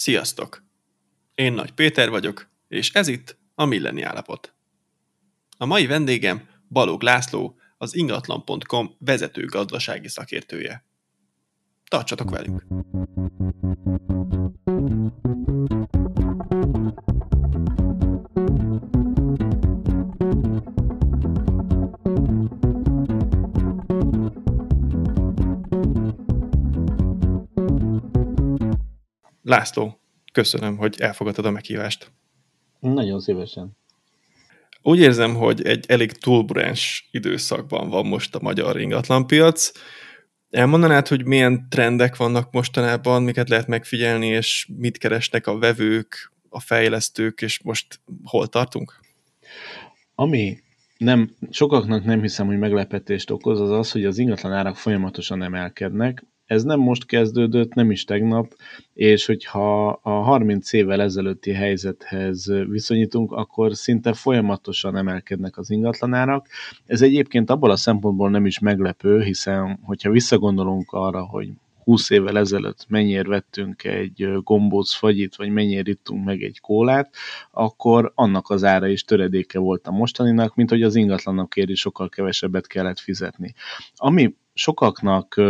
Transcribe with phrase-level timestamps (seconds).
[0.00, 0.64] Sziasztok!
[1.34, 4.54] Én Nagy Péter vagyok, és ez itt a Milleni Állapot.
[5.56, 10.84] A mai vendégem Balog László, az ingatlan.com vezető gazdasági szakértője.
[11.88, 12.62] Tartsatok velünk!
[29.50, 30.00] László,
[30.32, 32.10] köszönöm, hogy elfogadtad a meghívást.
[32.80, 33.76] Nagyon szívesen.
[34.82, 39.72] Úgy érzem, hogy egy elég turbulens időszakban van most a magyar ingatlanpiac.
[40.50, 46.60] Elmondanád, hogy milyen trendek vannak mostanában, miket lehet megfigyelni, és mit keresnek a vevők, a
[46.60, 49.00] fejlesztők, és most hol tartunk?
[50.14, 50.58] Ami
[50.98, 56.24] nem, sokaknak nem hiszem, hogy meglepetést okoz, az az, hogy az ingatlan árak folyamatosan emelkednek,
[56.50, 58.54] ez nem most kezdődött, nem is tegnap,
[58.94, 66.46] és hogyha a 30 évvel ezelőtti helyzethez viszonyítunk, akkor szinte folyamatosan emelkednek az ingatlanárak.
[66.86, 71.48] Ez egyébként abból a szempontból nem is meglepő, hiszen hogyha visszagondolunk arra, hogy
[71.84, 77.14] 20 évvel ezelőtt mennyire vettünk egy gombóc fagyit, vagy mennyire ittunk meg egy kólát,
[77.50, 82.08] akkor annak az ára is töredéke volt a mostaninak, mint hogy az ingatlanokért is sokkal
[82.08, 83.54] kevesebbet kellett fizetni.
[83.94, 85.40] Ami sokaknak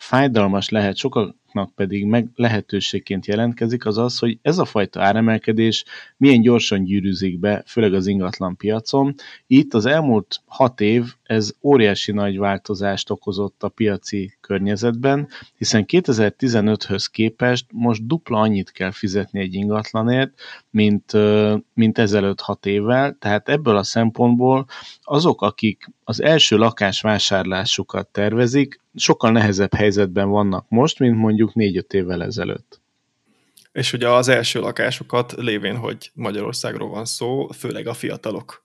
[0.00, 5.84] fájdalmas lehet, sokaknak pedig meg lehetőségként jelentkezik, az az, hogy ez a fajta áremelkedés
[6.16, 9.14] milyen gyorsan gyűrűzik be, főleg az ingatlan piacon.
[9.46, 17.06] Itt az elmúlt hat év ez óriási nagy változást okozott a piaci környezetben, hiszen 2015-höz
[17.12, 20.32] képest most dupla annyit kell fizetni egy ingatlanért,
[20.70, 21.12] mint,
[21.74, 24.66] mint ezelőtt hat évvel, tehát ebből a szempontból
[25.02, 32.22] azok, akik az első lakásvásárlásukat tervezik, sokkal nehezebb helyzetben vannak most, mint mondjuk 4-5 évvel
[32.22, 32.80] ezelőtt.
[33.72, 38.64] És ugye az első lakásokat lévén, hogy Magyarországról van szó, főleg a fiatalok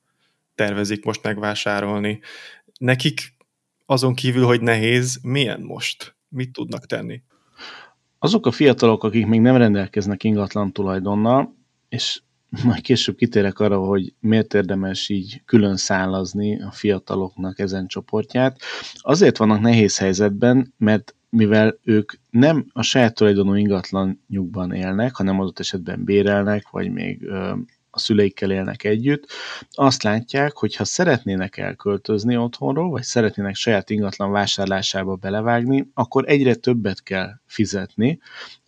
[0.55, 2.19] tervezik most megvásárolni.
[2.77, 3.33] Nekik
[3.85, 6.15] azon kívül, hogy nehéz, milyen most?
[6.29, 7.21] Mit tudnak tenni?
[8.19, 11.55] Azok a fiatalok, akik még nem rendelkeznek ingatlan tulajdonnal,
[11.89, 12.21] és
[12.63, 18.59] majd később kitérek arra, hogy miért érdemes így külön szállazni a fiataloknak ezen csoportját.
[18.93, 25.59] Azért vannak nehéz helyzetben, mert mivel ők nem a saját tulajdonú ingatlanjukban élnek, hanem adott
[25.59, 27.25] esetben bérelnek, vagy még
[27.95, 29.27] a szüleikkel élnek együtt,
[29.71, 36.55] azt látják, hogy ha szeretnének elköltözni otthonról, vagy szeretnének saját ingatlan vásárlásába belevágni, akkor egyre
[36.55, 38.19] többet kell fizetni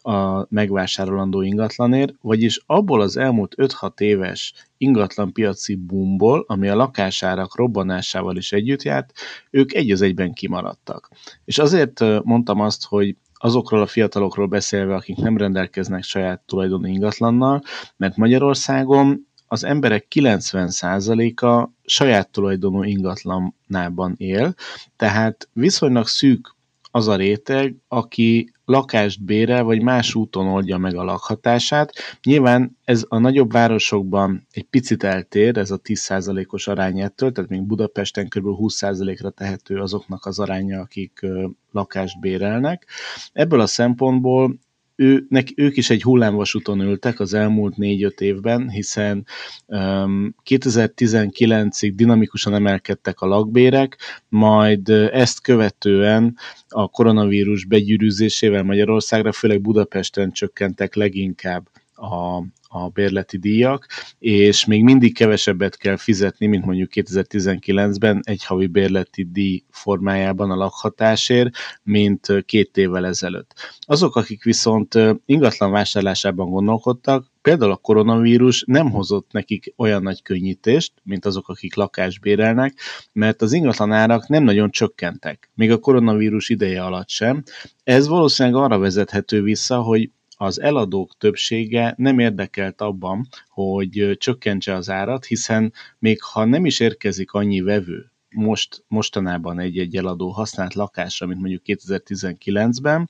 [0.01, 7.55] a megvásárolandó ingatlanért, vagyis abból az elmúlt 5-6 éves ingatlan piaci boomból, ami a lakásárak
[7.55, 9.13] robbanásával is együtt járt,
[9.49, 11.09] ők egy az egyben kimaradtak.
[11.45, 17.61] És azért mondtam azt, hogy azokról a fiatalokról beszélve, akik nem rendelkeznek saját tulajdonú ingatlannal,
[17.97, 24.53] mert Magyarországon az emberek 90%-a saját tulajdonú ingatlanában él,
[24.95, 26.55] tehát viszonylag szűk
[26.97, 31.93] az a réteg, aki lakást bérel, vagy más úton oldja meg a lakhatását.
[32.23, 37.61] Nyilván ez a nagyobb városokban egy picit eltér, ez a 10%-os arány ettől, tehát még
[37.61, 38.45] Budapesten kb.
[38.45, 41.25] 20%-ra tehető azoknak az aránya, akik
[41.71, 42.87] lakást bérelnek.
[43.33, 44.59] Ebből a szempontból
[44.99, 49.25] ő, neki, ők is egy hullámvasúton ültek az elmúlt négy-öt évben, hiszen
[49.65, 53.97] um, 2019-ig dinamikusan emelkedtek a lakbérek,
[54.29, 56.37] majd ezt követően
[56.67, 63.87] a koronavírus begyűrűzésével Magyarországra, főleg Budapesten csökkentek leginkább a, a bérleti díjak,
[64.19, 70.55] és még mindig kevesebbet kell fizetni, mint mondjuk 2019-ben egy havi bérleti díj formájában a
[70.55, 73.53] lakhatásért, mint két évvel ezelőtt.
[73.79, 74.93] Azok, akik viszont
[75.25, 81.75] ingatlan vásárlásában gondolkodtak, például a koronavírus nem hozott nekik olyan nagy könnyítést, mint azok, akik
[81.75, 82.79] lakást bérelnek,
[83.13, 87.43] mert az ingatlan árak nem nagyon csökkentek, még a koronavírus ideje alatt sem.
[87.83, 94.89] Ez valószínűleg arra vezethető vissza, hogy az eladók többsége nem érdekelt abban, hogy csökkentse az
[94.89, 101.27] árat, hiszen még ha nem is érkezik annyi vevő, most, mostanában egy-egy eladó használt lakásra,
[101.27, 103.09] mint mondjuk 2019-ben,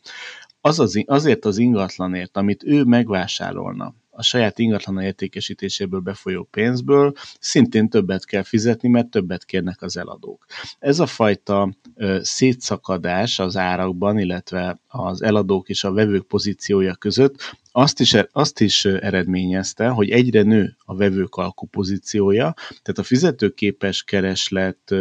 [0.61, 7.89] az az, azért az ingatlanért, amit ő megvásárolna, a saját ingatlana értékesítéséből befolyó pénzből szintén
[7.89, 10.45] többet kell fizetni, mert többet kérnek az eladók.
[10.79, 11.73] Ez a fajta
[12.21, 18.85] szétszakadás az árakban, illetve az eladók és a vevők pozíciója között azt is, azt is
[18.85, 24.95] eredményezte, hogy egyre nő a vevők alkupozíciója, tehát a fizetőképes kereslet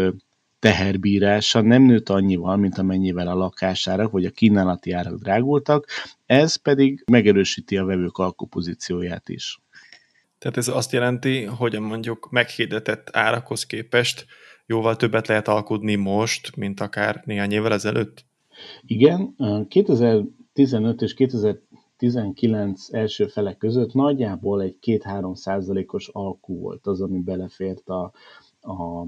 [0.67, 5.87] teherbírása nem nőtt annyival, mint amennyivel a lakásárak vagy a kínálati árak drágultak,
[6.27, 9.61] ez pedig megerősíti a vevők alkupozícióját is.
[10.39, 14.27] Tehát ez azt jelenti, hogy mondjuk meghirdetett árakhoz képest
[14.67, 18.25] jóval többet lehet alkudni most, mint akár néhány évvel ezelőtt?
[18.87, 19.37] Igen,
[19.69, 27.89] 2015 és 2019 első fele között nagyjából egy 2-3 százalékos alkú volt az, ami belefért
[27.89, 28.13] a,
[28.61, 29.07] a,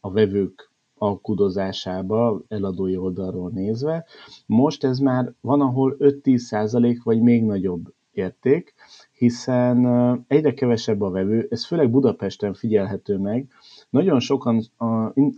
[0.00, 4.04] a vevők alkudozásába, eladói oldalról nézve.
[4.46, 8.74] Most ez már van, ahol 5-10 százalék, vagy még nagyobb érték,
[9.12, 9.86] hiszen
[10.28, 13.48] egyre kevesebb a vevő, ez főleg Budapesten figyelhető meg.
[13.90, 14.62] Nagyon sokan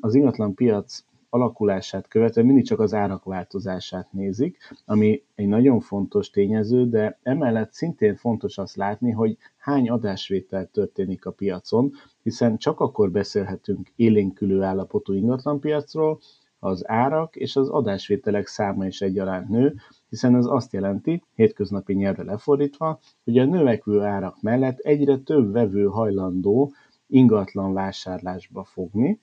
[0.01, 6.31] az ingatlan piac alakulását követően mindig csak az árak változását nézik, ami egy nagyon fontos
[6.31, 11.93] tényező, de emellett szintén fontos azt látni, hogy hány adásvétel történik a piacon,
[12.23, 16.19] hiszen csak akkor beszélhetünk élénkülő állapotú ingatlanpiacról,
[16.61, 19.75] az árak és az adásvételek száma is egyaránt nő,
[20.09, 25.85] hiszen ez azt jelenti, hétköznapi nyelvre lefordítva, hogy a növekvő árak mellett egyre több vevő
[25.85, 26.73] hajlandó
[27.07, 29.21] ingatlan vásárlásba fogni,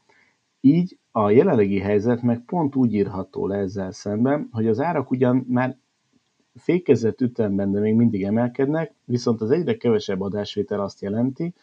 [0.66, 5.46] így a jelenlegi helyzet meg pont úgy írható le ezzel szemben, hogy az árak ugyan
[5.48, 5.78] már
[6.56, 11.54] fékezett ütemben, de még mindig emelkednek, viszont az egyre kevesebb adásvétel azt jelenti,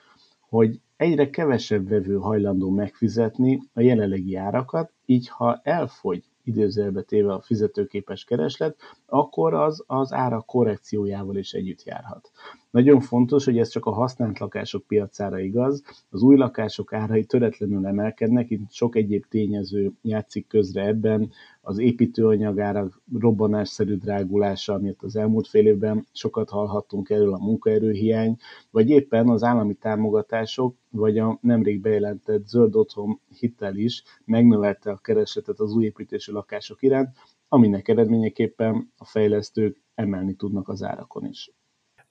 [0.48, 7.40] hogy egyre kevesebb vevő hajlandó megfizetni a jelenlegi árakat, így ha elfogy idézőjelbe téve a
[7.40, 8.76] fizetőképes kereslet,
[9.06, 12.30] akkor az az ára korrekciójával is együtt járhat.
[12.72, 17.86] Nagyon fontos, hogy ez csak a használt lakások piacára igaz, az új lakások árai töretlenül
[17.86, 21.30] emelkednek, itt sok egyéb tényező játszik közre ebben,
[21.60, 28.36] az építőanyagárak robbanásszerű drágulása, amit az elmúlt fél évben sokat hallhattunk erről, a munkaerőhiány,
[28.70, 34.96] vagy éppen az állami támogatások, vagy a nemrég bejelentett zöld otthon hitel is megnövelte a
[34.96, 37.16] keresletet az új építésű lakások iránt,
[37.48, 41.50] aminek eredményeképpen a fejlesztők emelni tudnak az árakon is.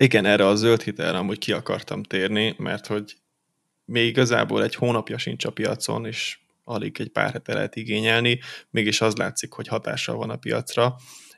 [0.01, 3.15] Igen, erre a zöld hitelre amúgy ki akartam térni, mert hogy
[3.85, 8.39] még igazából egy hónapja sincs a piacon, és alig egy pár hete lehet igényelni,
[8.69, 10.95] mégis az látszik, hogy hatással van a piacra,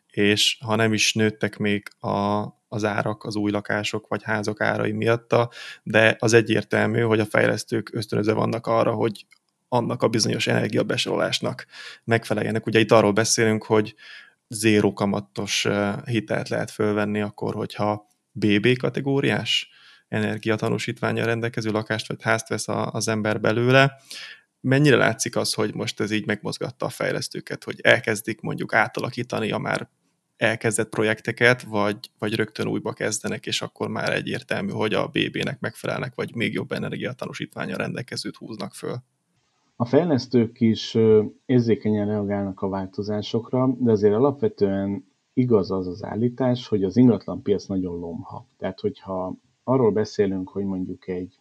[0.08, 4.92] és ha nem is nőttek még a, az árak, az új lakások vagy házak árai
[4.92, 5.50] miatta,
[5.84, 9.26] de az egyértelmű, hogy a fejlesztők ösztönözve vannak arra, hogy
[9.68, 11.66] annak a bizonyos energiabesorolásnak
[12.04, 12.66] megfeleljenek.
[12.66, 13.96] Ugye itt arról beszélünk, hogy
[14.48, 19.70] zéró kamatos eh, hitelt lehet fölvenni akkor, hogyha BB kategóriás
[20.08, 23.92] energiatanúsítványa rendelkező lakást vagy házt vesz az ember belőle.
[24.60, 29.58] Mennyire látszik az, hogy most ez így megmozgatta a fejlesztőket, hogy elkezdik mondjuk átalakítani a
[29.58, 29.90] már
[30.38, 36.16] elkezdett projekteket, vagy, vagy rögtön újba kezdenek, és akkor már egyértelmű, hogy a BB-nek megfelelnek,
[36.16, 38.96] vagy még jobb energiatanúsítványa rendelkezőt húznak föl.
[39.76, 40.98] A fejlesztők is
[41.46, 47.66] érzékenyen reagálnak a változásokra, de azért alapvetően igaz az az állítás, hogy az ingatlan piac
[47.66, 48.46] nagyon lomha.
[48.58, 51.38] Tehát, hogyha arról beszélünk, hogy mondjuk egy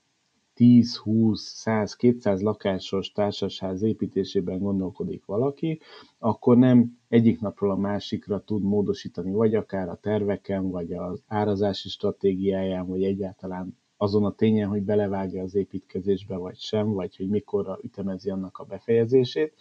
[0.54, 5.80] 10, 20, 100, 200 lakásos társasház építésében gondolkodik valaki,
[6.18, 11.88] akkor nem egyik napról a másikra tud módosítani, vagy akár a terveken, vagy az árazási
[11.88, 17.78] stratégiáján, vagy egyáltalán azon a tényen, hogy belevágja az építkezésbe, vagy sem, vagy hogy mikorra
[17.82, 19.54] ütemezi annak a befejezését.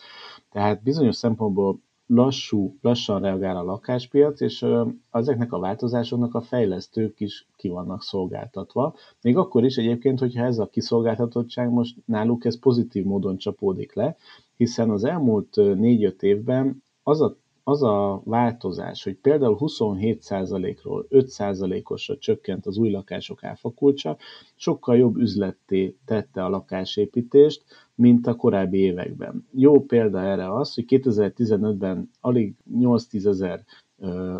[0.49, 1.79] Tehát bizonyos szempontból
[2.13, 4.65] lassú, lassan reagál a lakáspiac, és
[5.11, 8.95] ezeknek a változásoknak a fejlesztők is ki vannak szolgáltatva.
[9.21, 14.15] Még akkor is egyébként, hogyha ez a kiszolgáltatottság most náluk ez pozitív módon csapódik le,
[14.57, 22.65] hiszen az elmúlt 4-5 évben az a az a változás, hogy például 27%-ról 5%-osra csökkent
[22.65, 24.17] az új lakások áfakulcsa,
[24.55, 27.63] sokkal jobb üzletté tette a lakásépítést,
[27.95, 29.47] mint a korábbi években.
[29.51, 33.65] Jó példa erre az, hogy 2015-ben alig 8-10 ezer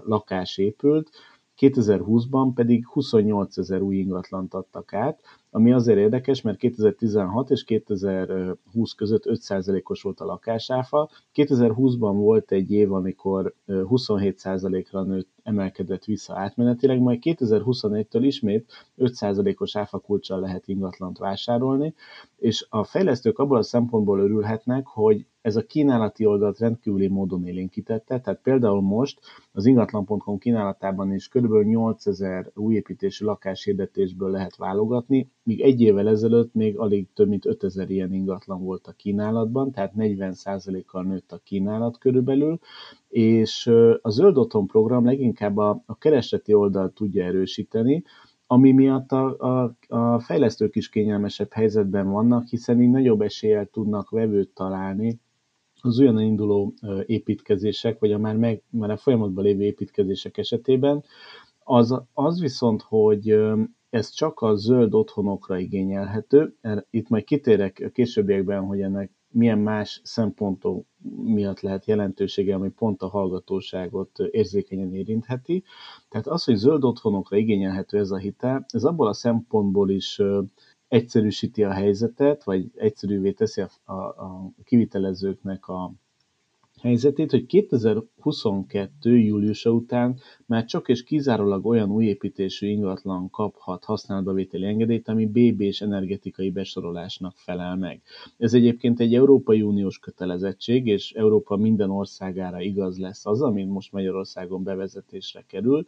[0.06, 1.10] lakás épült,
[1.58, 5.20] 2020-ban pedig 28 ezer új ingatlant adtak át,
[5.54, 11.10] ami azért érdekes, mert 2016 és 2020 között 5%-os volt a lakásáfa.
[11.34, 20.40] 2020-ban volt egy év, amikor 27%-ra nőtt, emelkedett vissza átmenetileg, majd 2021-től ismét 5%-os áfakulcsal
[20.40, 21.94] lehet ingatlant vásárolni,
[22.38, 28.20] és a fejlesztők abból a szempontból örülhetnek, hogy ez a kínálati oldalt rendkívüli módon élénkítette,
[28.20, 29.20] tehát például most
[29.52, 31.54] az ingatlan.com kínálatában is kb.
[31.54, 38.14] 8000 újépítési lakáshirdetésből lehet válogatni, míg egy évvel ezelőtt még alig több mint 5000 ilyen
[38.14, 42.60] ingatlan volt a kínálatban, tehát 40%-kal nőtt a kínálat körülbelül,
[43.10, 43.68] és
[44.02, 48.04] a Zöld Otthon program leginkább a, a keresleti oldalt tudja erősíteni,
[48.48, 54.10] ami miatt a, a, a fejlesztők is kényelmesebb helyzetben vannak, hiszen így nagyobb eséllyel tudnak
[54.10, 55.20] vevőt találni
[55.82, 56.74] az olyan induló
[57.06, 61.04] építkezések, vagy a már, meg, már a folyamatban lévő építkezések esetében,
[61.64, 63.42] az, az viszont, hogy
[63.90, 66.56] ez csak a zöld otthonokra igényelhető.
[66.90, 70.86] Itt majd kitérek a későbbiekben, hogy ennek milyen más szempontok
[71.24, 75.64] miatt lehet jelentősége, ami pont a hallgatóságot érzékenyen érintheti.
[76.10, 80.22] Tehát az, hogy zöld otthonokra igényelhető ez a hitel, ez abból a szempontból is
[80.88, 85.94] egyszerűsíti a helyzetet, vagy egyszerűvé teszi a, a, a kivitelezőknek a
[86.82, 89.18] helyzetét, hogy 2022.
[89.18, 95.82] júliusa után már csak és kizárólag olyan új építésű ingatlan kaphat használatbavételi engedélyt, ami BB-s
[95.82, 98.02] energetikai besorolásnak felel meg.
[98.38, 103.92] Ez egyébként egy Európai Uniós kötelezettség, és Európa minden országára igaz lesz az, ami most
[103.92, 105.86] Magyarországon bevezetésre kerül,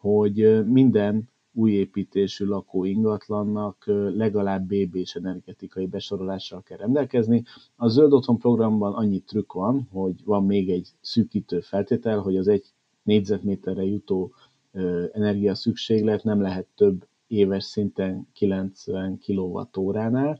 [0.00, 3.84] hogy minden új építésű lakó ingatlannak
[4.14, 7.44] legalább BB-s energetikai besorolással kell rendelkezni.
[7.76, 12.48] A Zöld Otthon programban annyi trükk van, hogy van még egy szűkítő feltétel, hogy az
[12.48, 12.72] egy
[13.02, 14.32] négyzetméterre jutó
[15.12, 20.38] energia szükséglet nem lehet több éves szinten 90 kWh-nál,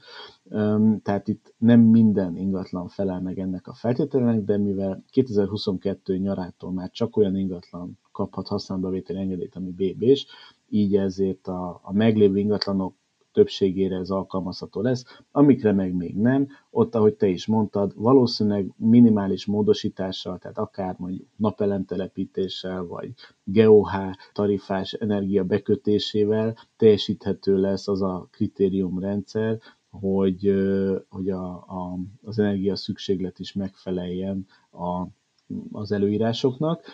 [1.03, 6.91] tehát itt nem minden ingatlan felel meg ennek a feltételnek, de mivel 2022 nyarától már
[6.91, 10.27] csak olyan ingatlan kaphat használatba engedélyt, ami BB-s,
[10.69, 12.95] így ezért a, a meglévő ingatlanok
[13.37, 19.47] többségére ez alkalmazható lesz, amikre meg még nem, ott, ahogy te is mondtad, valószínűleg minimális
[19.47, 23.13] módosítással, tehát akár mondjuk napelemtelepítéssel, vagy
[23.45, 23.95] GeoH
[24.33, 29.59] tarifás energia bekötésével teljesíthető lesz az a kritériumrendszer,
[29.91, 30.55] hogy,
[31.09, 35.07] hogy a, a, az energia szükséglet is megfeleljen a,
[35.73, 36.85] az előírásoknak.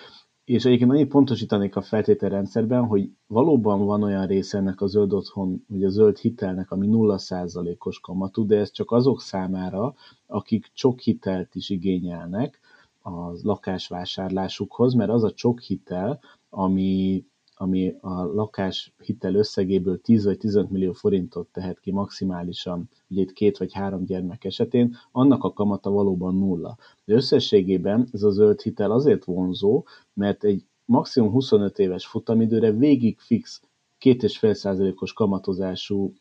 [0.45, 5.65] És egyébként annyit pontosítanék a feltételrendszerben, hogy valóban van olyan része ennek a zöld otthon,
[5.69, 9.95] vagy a zöld hitelnek, ami 0%-os kamatú, de ez csak azok számára,
[10.27, 12.61] akik csok hitelt is igényelnek
[13.03, 13.11] a
[13.43, 16.21] lakásvásárlásukhoz, mert az a csok hitel,
[16.51, 17.25] ami
[17.62, 23.33] ami a lakás hitel összegéből 10 vagy 15 millió forintot tehet ki maximálisan, ugye itt
[23.33, 26.76] két vagy három gyermek esetén, annak a kamata valóban nulla.
[27.04, 33.19] De összességében ez a zöld hitel azért vonzó, mert egy maximum 25 éves futamidőre végig
[33.19, 33.62] fix
[34.00, 36.12] 2,5%-os kamatozású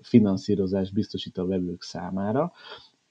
[0.00, 2.52] finanszírozás biztosít a vevők számára,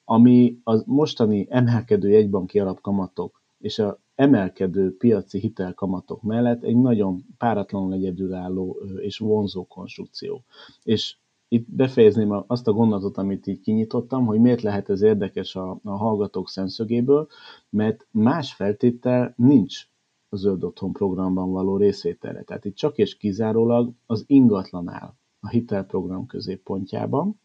[0.05, 7.93] ami az mostani emelkedő jegybanki alapkamatok és a emelkedő piaci hitelkamatok mellett egy nagyon páratlanul
[7.93, 10.43] egyedülálló és vonzó konstrukció.
[10.83, 11.17] És
[11.47, 15.91] itt befejezném azt a gondolatot, amit így kinyitottam, hogy miért lehet ez érdekes a, a
[15.91, 17.27] hallgatók szemszögéből,
[17.69, 19.87] mert más feltétel nincs
[20.29, 22.43] a Zöld Otthon programban való részvételre.
[22.43, 27.39] Tehát itt csak és kizárólag az ingatlan áll a hitelprogram középpontjában,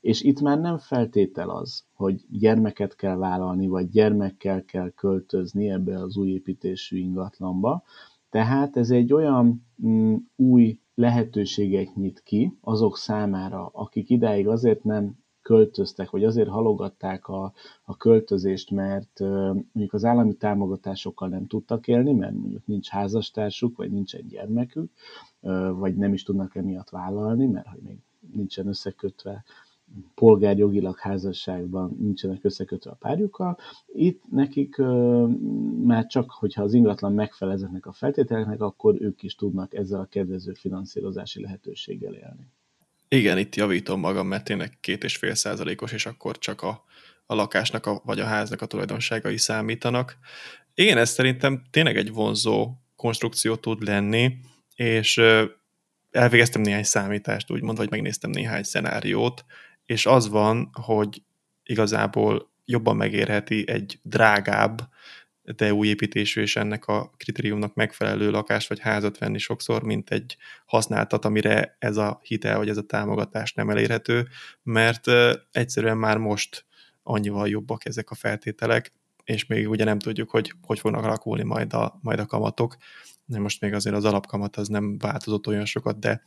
[0.00, 5.98] és itt már nem feltétel az, hogy gyermeket kell vállalni, vagy gyermekkel kell költözni ebbe
[5.98, 7.82] az új építésű ingatlanba.
[8.30, 15.16] Tehát ez egy olyan mm, új lehetőséget nyit ki azok számára, akik idáig azért nem
[15.42, 17.52] költöztek, vagy azért halogatták a,
[17.84, 23.90] a költözést, mert mondjuk az állami támogatásokkal nem tudtak élni, mert mondjuk nincs házastársuk, vagy
[23.90, 24.92] nincsen gyermekük,
[25.72, 27.98] vagy nem is tudnak emiatt vállalni, mert hogy még
[28.32, 29.44] nincsen összekötve
[30.14, 33.58] polgárjogilag házasságban nincsenek összekötve a párjukkal.
[33.86, 34.76] Itt nekik
[35.84, 40.52] már csak, hogyha az ingatlan megfelel a feltételeknek, akkor ők is tudnak ezzel a kedvező
[40.52, 42.52] finanszírozási lehetőséggel élni.
[43.08, 46.84] Igen, itt javítom magam, mert tényleg két és fél százalékos, és akkor csak a,
[47.26, 50.16] a lakásnak a, vagy a háznak a tulajdonságai számítanak.
[50.74, 54.36] Igen, ez szerintem tényleg egy vonzó konstrukció tud lenni,
[54.74, 55.20] és
[56.10, 59.44] elvégeztem néhány számítást, úgymond, vagy megnéztem néhány szenáriót,
[59.88, 61.22] és az van, hogy
[61.62, 64.88] igazából jobban megérheti egy drágább,
[65.56, 70.36] de új építésű és ennek a kritériumnak megfelelő lakást vagy házat venni sokszor, mint egy
[70.66, 74.28] használtat, amire ez a hitel vagy ez a támogatás nem elérhető,
[74.62, 75.06] mert
[75.50, 76.64] egyszerűen már most
[77.02, 78.92] annyival jobbak ezek a feltételek,
[79.24, 82.76] és még ugye nem tudjuk, hogy hogy fognak alakulni majd a, majd a kamatok.
[83.26, 86.22] Most még azért az alapkamat az nem változott olyan sokat, de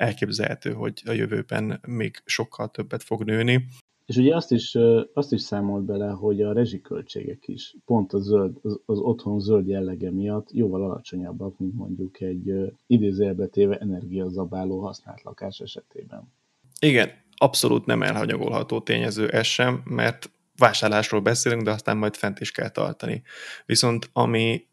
[0.00, 3.64] elképzelhető, hogy a jövőben még sokkal többet fog nőni.
[4.06, 4.76] És ugye azt is,
[5.14, 9.66] azt is számolt bele, hogy a rezsiköltségek is pont a zöld, az, az otthon zöld
[9.66, 12.52] jellege miatt jóval alacsonyabbak, mint mondjuk egy
[12.86, 16.32] idézőjelbe téve energiazabáló használt lakás esetében.
[16.80, 20.30] Igen, abszolút nem elhanyagolható tényező ez sem, mert
[20.60, 23.22] vásárlásról beszélünk, de aztán majd fent is kell tartani.
[23.66, 24.66] Viszont ami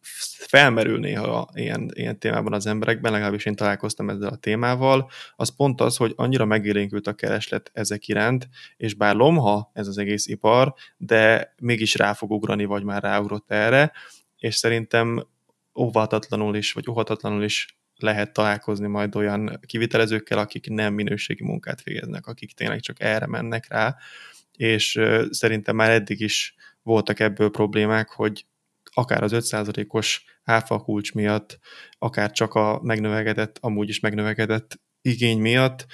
[0.47, 5.81] felmerül néha ilyen, ilyen témában az emberekben, legalábbis én találkoztam ezzel a témával, az pont
[5.81, 10.73] az, hogy annyira megélénkült a kereslet ezek iránt, és bár lomha ez az egész ipar,
[10.97, 13.91] de mégis rá fog ugrani, vagy már ráugrott erre,
[14.37, 15.27] és szerintem
[15.79, 22.27] óvatatlanul is, vagy óhatatlanul is lehet találkozni majd olyan kivitelezőkkel, akik nem minőségi munkát végeznek,
[22.27, 23.95] akik tényleg csak erre mennek rá,
[24.57, 24.99] és
[25.29, 28.45] szerintem már eddig is voltak ebből problémák, hogy
[28.83, 31.59] akár az 5%-os áfa kulcs miatt,
[31.97, 35.85] akár csak a megnövekedett, amúgy is megnövekedett igény miatt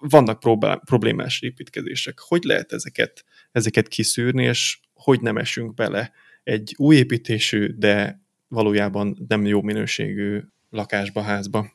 [0.00, 0.38] vannak
[0.84, 2.18] problémás építkezések.
[2.18, 9.24] Hogy lehet ezeket, ezeket kiszűrni, és hogy nem esünk bele egy új építésű, de valójában
[9.28, 11.72] nem jó minőségű lakásba, házba?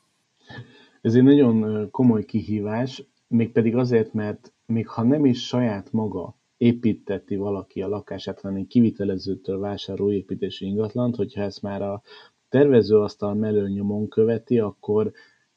[1.00, 7.36] Ez egy nagyon komoly kihívás, mégpedig azért, mert még ha nem is saját maga építeti
[7.36, 12.02] valaki a lakását, hanem egy kivitelezőtől vásárol építési ingatlant, hogyha ezt már a
[12.48, 15.12] tervezőasztal mellől nyomon követi, akkor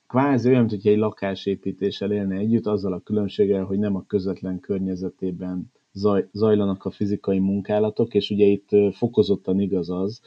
[0.08, 4.60] kvázi olyan, mint hogy egy lakásépítéssel élne együtt, azzal a különbséggel, hogy nem a közvetlen
[4.60, 10.22] környezetében zaj, zajlanak a fizikai munkálatok, és ugye itt fokozottan igaz az,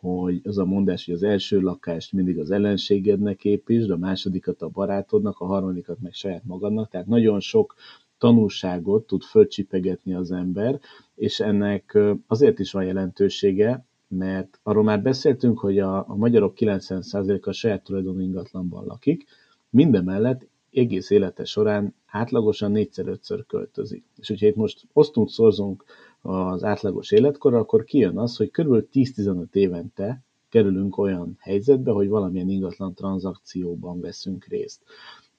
[0.00, 4.68] hogy az a mondás, hogy az első lakást mindig az ellenségednek építsd, a másodikat a
[4.68, 7.74] barátodnak, a harmadikat meg saját magadnak, tehát nagyon sok
[8.18, 10.80] tanulságot tud fölcsipegetni az ember,
[11.14, 17.52] és ennek azért is van jelentősége, mert arról már beszéltünk, hogy a, a magyarok 90%-a
[17.52, 19.24] saját tulajdonú ingatlanban lakik,
[19.70, 24.04] mindemellett egész élete során átlagosan négyszer-ötször költözik.
[24.16, 25.84] És hogyha itt most osztunk, szorzunk
[26.22, 28.86] az átlagos életkorra, akkor kijön az, hogy kb.
[28.92, 34.82] 10-15 évente kerülünk olyan helyzetbe, hogy valamilyen ingatlan tranzakcióban veszünk részt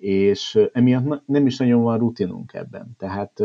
[0.01, 2.95] és emiatt nem is nagyon van rutinunk ebben.
[2.97, 3.43] Tehát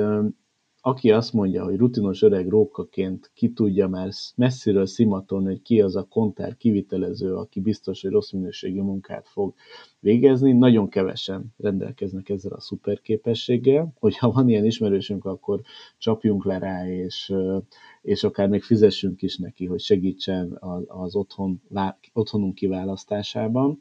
[0.86, 5.96] aki azt mondja, hogy rutinos öreg rókaként ki tudja már messziről szimatolni, hogy ki az
[5.96, 9.54] a kontár kivitelező, aki biztos, hogy rossz minőségű munkát fog
[10.00, 13.92] végezni, nagyon kevesen rendelkeznek ezzel a szuperképességgel.
[13.98, 15.60] Hogyha van ilyen ismerősünk, akkor
[15.98, 17.32] csapjunk le rá, és,
[18.02, 21.62] és akár még fizessünk is neki, hogy segítsen az otthon,
[22.12, 23.78] otthonunk kiválasztásában.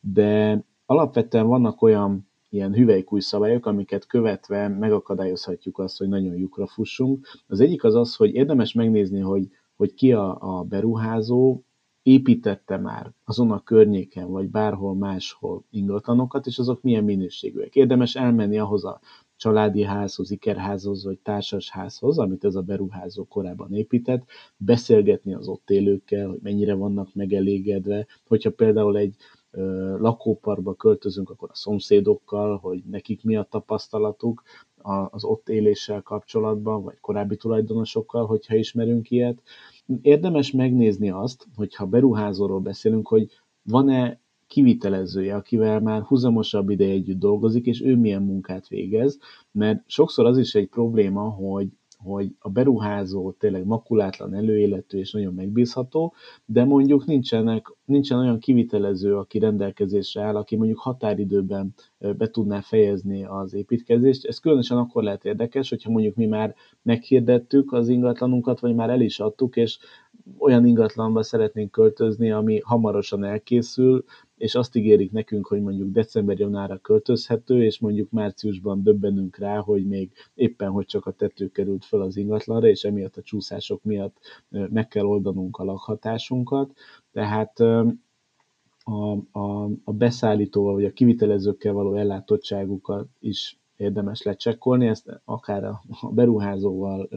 [0.00, 7.26] De alapvetően vannak olyan ilyen hüvelykúj szabályok, amiket követve megakadályozhatjuk azt, hogy nagyon lyukra fussunk.
[7.46, 11.62] Az egyik az az, hogy érdemes megnézni, hogy, hogy ki a, a beruházó,
[12.02, 17.76] építette már azon a környéken, vagy bárhol máshol ingatlanokat, és azok milyen minőségűek.
[17.76, 19.00] Érdemes elmenni ahhoz a
[19.36, 24.24] családi házhoz, ikerházhoz, vagy társas házhoz, amit ez a beruházó korábban épített,
[24.56, 29.14] beszélgetni az ott élőkkel, hogy mennyire vannak megelégedve, hogyha például egy
[29.98, 34.42] lakóparkba költözünk, akkor a szomszédokkal, hogy nekik mi a tapasztalatuk
[35.10, 39.42] az ott éléssel kapcsolatban, vagy korábbi tulajdonosokkal, hogyha ismerünk ilyet.
[40.02, 43.28] Érdemes megnézni azt, hogyha beruházóról beszélünk, hogy
[43.62, 49.18] van-e kivitelezője, akivel már huzamosabb ideje együtt dolgozik, és ő milyen munkát végez,
[49.52, 55.34] mert sokszor az is egy probléma, hogy hogy a beruházó tényleg makulátlan, előéletű és nagyon
[55.34, 62.60] megbízható, de mondjuk nincsenek, nincsen olyan kivitelező, aki rendelkezésre áll, aki mondjuk határidőben be tudná
[62.60, 64.24] fejezni az építkezést.
[64.24, 69.00] Ez különösen akkor lehet érdekes, hogyha mondjuk mi már meghirdettük az ingatlanunkat, vagy már el
[69.00, 69.78] is adtuk, és
[70.38, 74.04] olyan ingatlanba szeretnénk költözni, ami hamarosan elkészül,
[74.38, 80.10] és azt ígérik nekünk, hogy mondjuk december-januárra költözhető, és mondjuk márciusban döbbenünk rá, hogy még
[80.34, 84.16] éppen, hogy csak a tető került fel az ingatlanra, és emiatt a csúszások miatt
[84.48, 86.72] meg kell oldanunk a lakhatásunkat.
[87.12, 95.64] Tehát a, a, a beszállítóval, vagy a kivitelezőkkel való ellátottságukat is érdemes lecsekkolni, ezt akár
[95.64, 97.08] a beruházóval,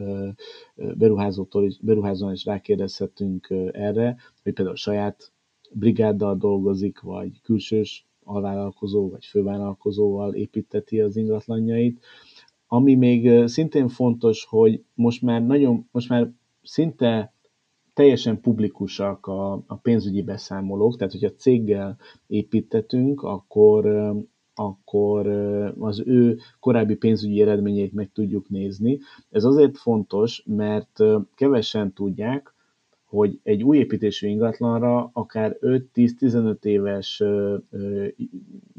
[0.74, 5.32] beruházótól is, beruházóan is rákérdezhetünk erre, hogy például saját
[5.72, 12.04] brigáddal dolgozik, vagy külsős alvállalkozó, vagy fővállalkozóval építeti az ingatlanjait.
[12.66, 16.30] Ami még szintén fontos, hogy most már nagyon, most már
[16.62, 17.34] szinte
[17.94, 23.86] teljesen publikusak a, a pénzügyi beszámolók, tehát hogyha céggel építetünk, akkor,
[24.54, 25.26] akkor
[25.78, 28.98] az ő korábbi pénzügyi eredményeit meg tudjuk nézni.
[29.30, 30.98] Ez azért fontos, mert
[31.34, 32.51] kevesen tudják,
[33.12, 37.22] hogy egy új építésű ingatlanra akár 5-10-15 éves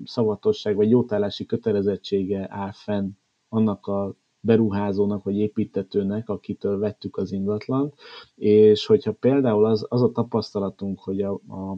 [0.06, 3.10] szavatosság vagy jótállási kötelezettsége áll fenn
[3.50, 7.94] annak a beruházónak vagy építetőnek, akitől vettük az ingatlant,
[8.36, 11.78] és hogyha például az, az a tapasztalatunk, hogy a, a,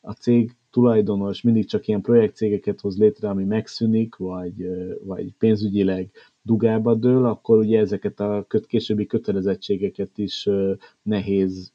[0.00, 4.68] a cég tulajdonos mindig csak ilyen projektcégeket hoz létre, ami megszűnik, vagy,
[5.04, 6.10] vagy pénzügyileg
[6.42, 10.48] dugába dől, akkor ugye ezeket a későbbi kötelezettségeket is
[11.02, 11.72] nehéz,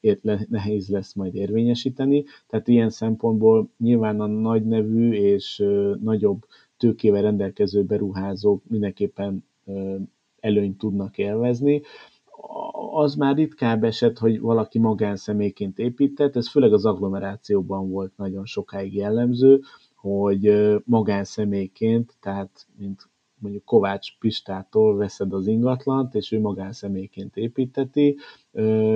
[0.49, 2.23] nehéz lesz majd érvényesíteni.
[2.47, 5.63] Tehát ilyen szempontból nyilván a nagy nevű és
[6.01, 6.45] nagyobb
[6.77, 9.45] tőkével rendelkező beruházók mindenképpen
[10.39, 11.81] előnyt tudnak élvezni.
[12.91, 18.95] Az már ritkább eset, hogy valaki magánszemélyként épített, ez főleg az agglomerációban volt nagyon sokáig
[18.95, 19.61] jellemző,
[19.95, 28.17] hogy magánszemélyként, tehát mint mondjuk Kovács Pistától veszed az ingatlant, és ő magánszemélyként építeti.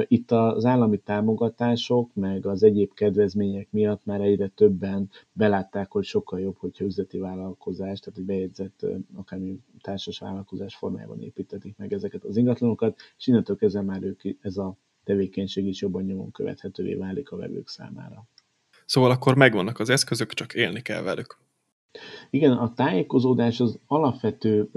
[0.07, 6.39] Itt az állami támogatások, meg az egyéb kedvezmények miatt már egyre többen belátták, hogy sokkal
[6.39, 12.37] jobb, hogyha üzleti vállalkozás, tehát egy bejegyzett akármi társas vállalkozás formájában építetik meg ezeket az
[12.37, 17.37] ingatlanokat, és innentől kezdve már ők, ez a tevékenység is jobban nyomon követhetővé válik a
[17.37, 18.27] vevők számára.
[18.85, 21.37] Szóval akkor megvannak az eszközök, csak élni kell velük.
[22.29, 24.69] Igen, a tájékozódás az alapvető,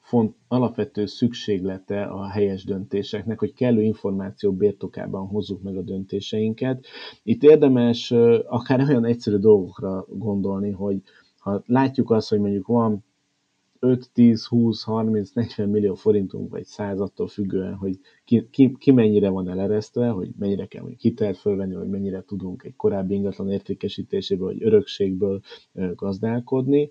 [0.00, 6.86] font, alapvető szükséglete a helyes döntéseknek, hogy kellő információ birtokában hozzuk meg a döntéseinket.
[7.22, 8.10] Itt érdemes
[8.46, 11.02] akár olyan egyszerű dolgokra gondolni, hogy
[11.38, 13.04] ha látjuk azt, hogy mondjuk van
[13.84, 18.90] 5, 10, 20, 30, 40 millió forintunk, vagy 100 attól függően, hogy ki, ki, ki
[18.90, 23.50] mennyire van eleresztve, hogy mennyire kell mondjuk hitelt fölvenni, vagy mennyire tudunk egy korábbi ingatlan
[23.50, 25.40] értékesítéséből, vagy örökségből
[25.94, 26.90] gazdálkodni.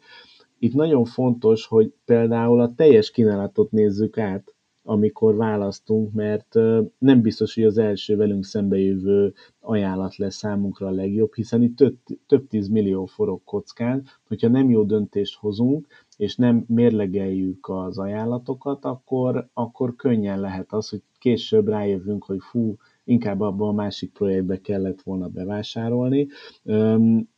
[0.60, 6.54] Itt nagyon fontos, hogy például a teljes kínálatot nézzük át, amikor választunk, mert
[6.98, 11.98] nem biztos, hogy az első velünk szembejövő ajánlat lesz számunkra a legjobb, hiszen itt több,
[12.28, 15.88] több tíz millió forog kockán, hogyha nem jó döntést hozunk,
[16.22, 22.76] és nem mérlegeljük az ajánlatokat, akkor, akkor könnyen lehet az, hogy később rájövünk, hogy fú,
[23.04, 26.28] inkább abban a másik projektbe kellett volna bevásárolni.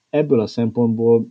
[0.10, 1.28] Ebből a szempontból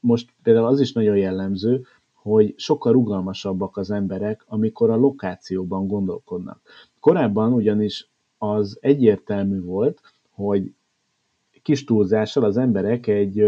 [0.00, 6.60] most például az is nagyon jellemző, hogy sokkal rugalmasabbak az emberek, amikor a lokációban gondolkodnak.
[7.00, 10.74] Korábban ugyanis az egyértelmű volt, hogy
[11.62, 13.44] kis túlzással az emberek egy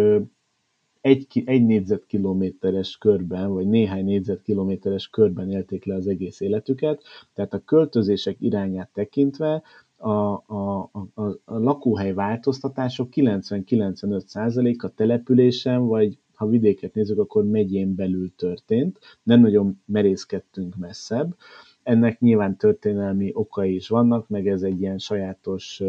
[1.09, 7.03] egy, egy négyzetkilométeres körben, vagy néhány négyzetkilométeres körben élték le az egész életüket,
[7.35, 9.63] tehát a költözések irányát tekintve
[9.97, 17.95] a, a, a, a lakóhely változtatások 90-95% a településen, vagy ha vidéket nézzük, akkor megyén
[17.95, 21.37] belül történt, nem nagyon merészkedtünk messzebb.
[21.83, 25.83] Ennek nyilván történelmi okai is vannak, meg ez egy ilyen sajátos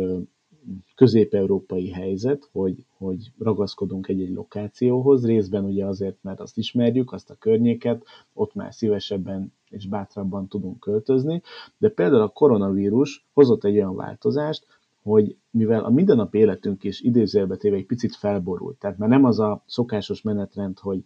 [0.95, 7.36] közép-európai helyzet, hogy, hogy ragaszkodunk egy-egy lokációhoz, részben ugye azért, mert azt ismerjük, azt a
[7.36, 8.03] környéket,
[8.34, 11.41] ott már szívesebben és bátrabban tudunk költözni,
[11.77, 14.65] de például a koronavírus hozott egy olyan változást,
[15.01, 19.39] hogy mivel a mindennapi életünk is idézőjelbe téve egy picit felborult, tehát már nem az
[19.39, 21.03] a szokásos menetrend, hogy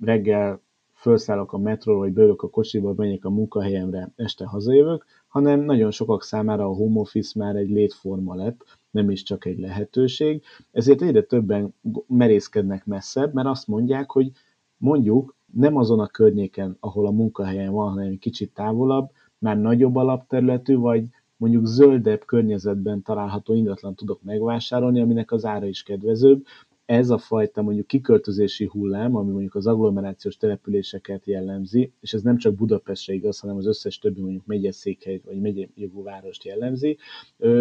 [0.00, 0.60] reggel
[0.92, 5.04] felszállok a metróról, vagy beülök a kocsiba, megyek a munkahelyemre, este hazajövök,
[5.36, 9.58] hanem nagyon sokak számára a home office már egy létforma lett, nem is csak egy
[9.58, 10.42] lehetőség.
[10.72, 11.74] Ezért egyre többen
[12.06, 14.30] merészkednek messzebb, mert azt mondják, hogy
[14.76, 19.96] mondjuk nem azon a környéken, ahol a munkahelyen van, hanem egy kicsit távolabb, már nagyobb
[19.96, 21.04] alapterületű, vagy
[21.36, 26.46] mondjuk zöldebb környezetben található ingatlan tudok megvásárolni, aminek az ára is kedvezőbb.
[26.86, 32.36] Ez a fajta mondjuk kiköltözési hullám, ami mondjuk az agglomerációs településeket jellemzi, és ez nem
[32.36, 36.98] csak Budapestre igaz, hanem az összes többi mondjuk megyeszékhely vagy megyejogú várost jellemzi,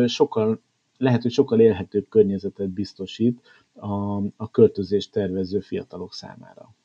[0.05, 0.61] sokkal
[0.97, 3.41] lehet, hogy sokkal élhetőbb környezetet biztosít
[3.73, 6.75] a, a költözést tervező fiatalok számára.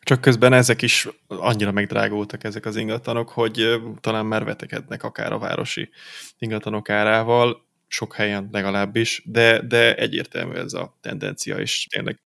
[0.00, 5.38] Csak közben ezek is annyira megdrágultak ezek az ingatlanok, hogy talán már vetekednek akár a
[5.38, 5.88] városi
[6.38, 12.20] ingatlanok árával, sok helyen legalábbis, de, de egyértelmű ez a tendencia, és tényleg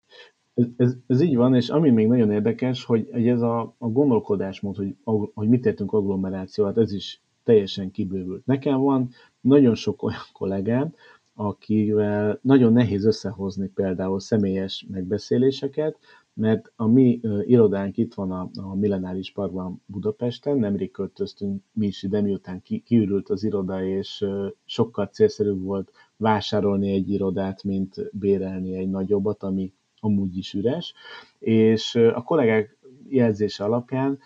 [0.54, 4.76] ez, ez, ez így van, és ami még nagyon érdekes, hogy ez a, a gondolkodásmód,
[4.76, 4.94] hogy,
[5.34, 8.46] hogy mit értünk agglomeráció, hát ez is teljesen kibővült.
[8.46, 10.94] Nekem van nagyon sok olyan kollégám,
[11.34, 15.98] akivel nagyon nehéz összehozni például személyes megbeszéléseket,
[16.34, 22.02] mert a mi irodánk itt van a, a Millenáris Parkban Budapesten, nemrég költöztünk mi is
[22.02, 24.24] ide, miután ki, kiürült az iroda, és
[24.64, 30.94] sokkal célszerűbb volt vásárolni egy irodát, mint bérelni egy nagyobbat, ami amúgy is üres,
[31.38, 34.18] és a kollégák jelzése alapján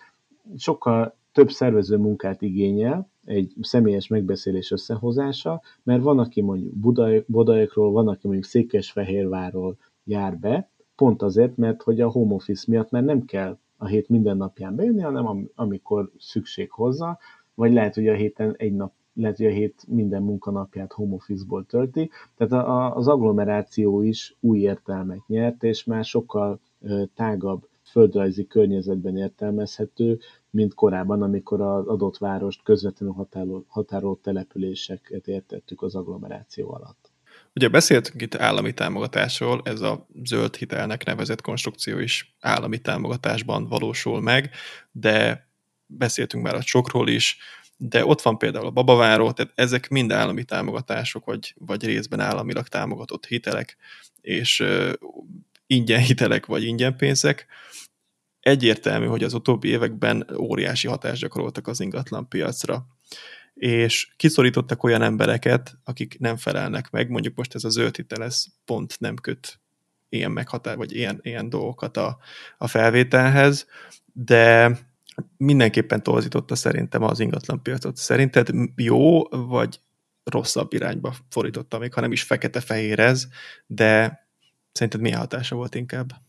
[0.57, 6.73] sokkal több szervező munkát igényel, egy személyes megbeszélés összehozása, mert van, aki mondjuk
[7.27, 12.89] Budajokról, van, aki mondjuk Székesfehérvárról jár be, pont azért, mert hogy a home office miatt
[12.89, 17.17] már nem kell a hét minden napján bejönni, hanem amikor szükség hozzá,
[17.53, 21.65] vagy lehet, hogy a héten egy nap lehet, hogy a hét minden munkanapját home office-ból
[21.65, 26.59] tölti, tehát a, az agglomeráció is új értelmet nyert, és már sokkal
[27.13, 33.25] tágabb földrajzi környezetben értelmezhető, mint korábban, amikor az adott várost közvetlenül
[33.67, 37.04] határolt településeket értettük az agglomeráció alatt.
[37.55, 44.21] Ugye beszéltünk itt állami támogatásról, ez a zöld hitelnek nevezett konstrukció is állami támogatásban valósul
[44.21, 44.49] meg,
[44.91, 45.47] de
[45.85, 47.37] beszéltünk már a csokról is,
[47.77, 52.67] de ott van például a babaváró, tehát ezek mind állami támogatások, vagy, vagy részben államilag
[52.67, 53.77] támogatott hitelek,
[54.21, 54.93] és uh,
[55.67, 57.45] ingyen hitelek, vagy ingyen pénzek.
[58.39, 62.87] Egyértelmű, hogy az utóbbi években óriási hatást gyakoroltak az ingatlan piacra
[63.55, 68.45] és kiszorítottak olyan embereket, akik nem felelnek meg, mondjuk most ez a zöld hitel, ez
[68.65, 69.59] pont nem köt
[70.09, 72.17] ilyen meghatár, vagy ilyen, ilyen dolgokat a,
[72.57, 73.67] a felvételhez,
[74.13, 74.77] de
[75.37, 77.97] mindenképpen torzította szerintem az ingatlan piacot.
[77.97, 79.79] Szerinted jó, vagy
[80.23, 83.27] rosszabb irányba fordította, még ha nem is fekete-fehér ez,
[83.67, 84.19] de
[84.71, 86.24] szerinted milyen hatása volt inkább?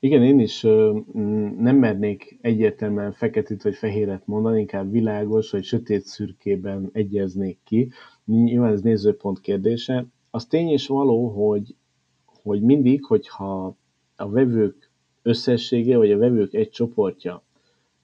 [0.00, 0.60] Igen, én is
[1.58, 7.90] nem mernék egyértelműen feketét vagy fehéret mondani, inkább világos vagy sötét szürkében egyeznék ki.
[8.24, 10.06] Nyilván ez nézőpont kérdése.
[10.30, 11.74] Az tény és való, hogy,
[12.42, 13.76] hogy mindig, hogyha
[14.16, 14.90] a vevők
[15.22, 17.42] összessége, vagy a vevők egy csoportja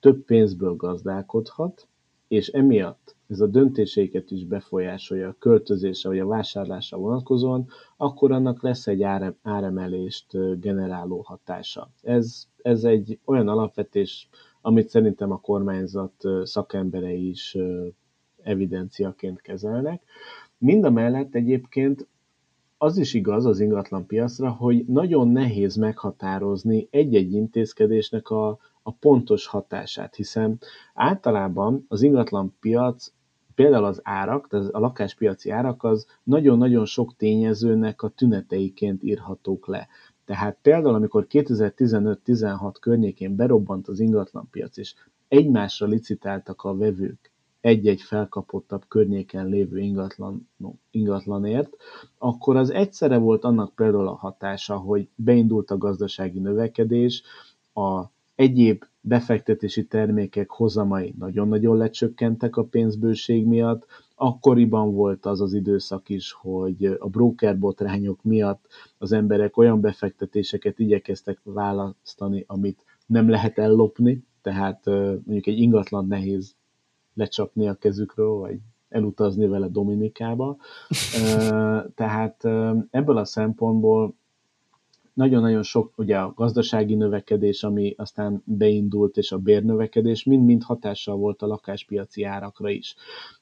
[0.00, 1.88] több pénzből gazdálkodhat,
[2.28, 8.62] és emiatt ez a döntéseiket is befolyásolja a költözésre vagy a vásárlásra vonatkozóan, akkor annak
[8.62, 9.02] lesz egy
[9.42, 11.90] áremelést generáló hatása.
[12.02, 14.28] Ez, ez egy olyan alapvetés,
[14.60, 17.56] amit szerintem a kormányzat szakemberei is
[18.42, 20.02] evidenciaként kezelnek.
[20.58, 22.06] Mind a mellett egyébként
[22.78, 29.46] az is igaz az ingatlan piacra, hogy nagyon nehéz meghatározni egy-egy intézkedésnek a, a pontos
[29.46, 30.58] hatását, hiszen
[30.94, 33.12] általában az ingatlan piac
[33.54, 39.88] például az árak, tehát a lakáspiaci árak az nagyon-nagyon sok tényezőnek a tüneteiként írhatók le.
[40.24, 44.94] Tehát például, amikor 2015-16 környékén berobbant az ingatlanpiac, és
[45.28, 50.48] egymásra licitáltak a vevők egy-egy felkapottabb környéken lévő ingatlan,
[50.90, 51.76] ingatlanért,
[52.18, 57.22] akkor az egyszerre volt annak például a hatása, hogy beindult a gazdasági növekedés,
[57.74, 63.86] a egyéb befektetési termékek hozamai nagyon-nagyon lecsökkentek a pénzbőség miatt.
[64.14, 68.66] Akkoriban volt az az időszak is, hogy a broker botrányok miatt
[68.98, 76.54] az emberek olyan befektetéseket igyekeztek választani, amit nem lehet ellopni, tehát mondjuk egy ingatlan nehéz
[77.14, 80.56] lecsapni a kezükről, vagy elutazni vele Dominikába.
[81.94, 82.44] Tehát
[82.90, 84.14] ebből a szempontból
[85.14, 91.42] nagyon-nagyon sok, ugye a gazdasági növekedés, ami aztán beindult, és a bérnövekedés mind-mind hatással volt
[91.42, 92.94] a lakáspiaci árakra is.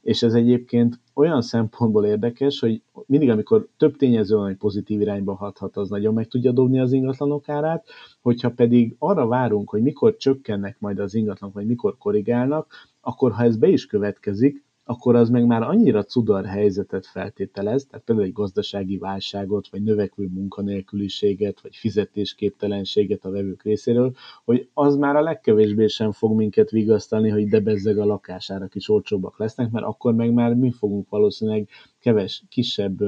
[0.03, 5.35] És ez egyébként olyan szempontból érdekes, hogy mindig, amikor több tényező van, hogy pozitív irányba
[5.35, 7.87] hathat, az nagyon meg tudja dobni az ingatlanok árát,
[8.21, 13.43] hogyha pedig arra várunk, hogy mikor csökkennek majd az ingatlanok, vagy mikor korrigálnak, akkor ha
[13.43, 18.33] ez be is következik, akkor az meg már annyira cudar helyzetet feltételez, tehát például egy
[18.33, 25.87] gazdasági válságot, vagy növekvő munkanélküliséget, vagy fizetésképtelenséget a vevők részéről, hogy az már a legkevésbé
[25.87, 30.55] sem fog minket vigasztalni, hogy debezzeg a lakásárak is olcsóbbak lesznek, mert akkor meg már
[30.55, 32.99] mi fogunk valószínűleg keves, kisebb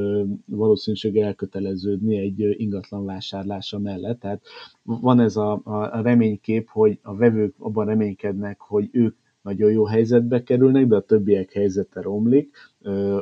[0.44, 4.20] valószínűség elköteleződni egy ingatlan vásárlása mellett.
[4.20, 4.42] Tehát
[4.82, 10.42] van ez a, a reménykép, hogy a vevők abban reménykednek, hogy ők nagyon jó helyzetbe
[10.42, 12.56] kerülnek, de a többiek helyzete romlik.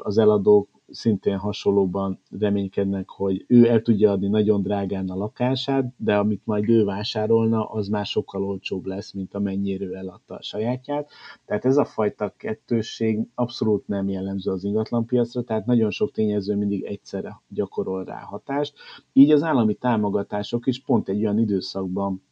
[0.02, 6.16] Az eladók szintén hasonlóban reménykednek, hogy ő el tudja adni nagyon drágán a lakását, de
[6.16, 11.10] amit majd ő vásárolna, az már sokkal olcsóbb lesz, mint amennyire ő eladta a sajátját.
[11.46, 16.82] Tehát ez a fajta kettősség abszolút nem jellemző az ingatlanpiacra, tehát nagyon sok tényező mindig
[16.82, 18.74] egyszerre gyakorol rá hatást.
[19.12, 22.22] Így az állami támogatások is pont egy olyan időszakban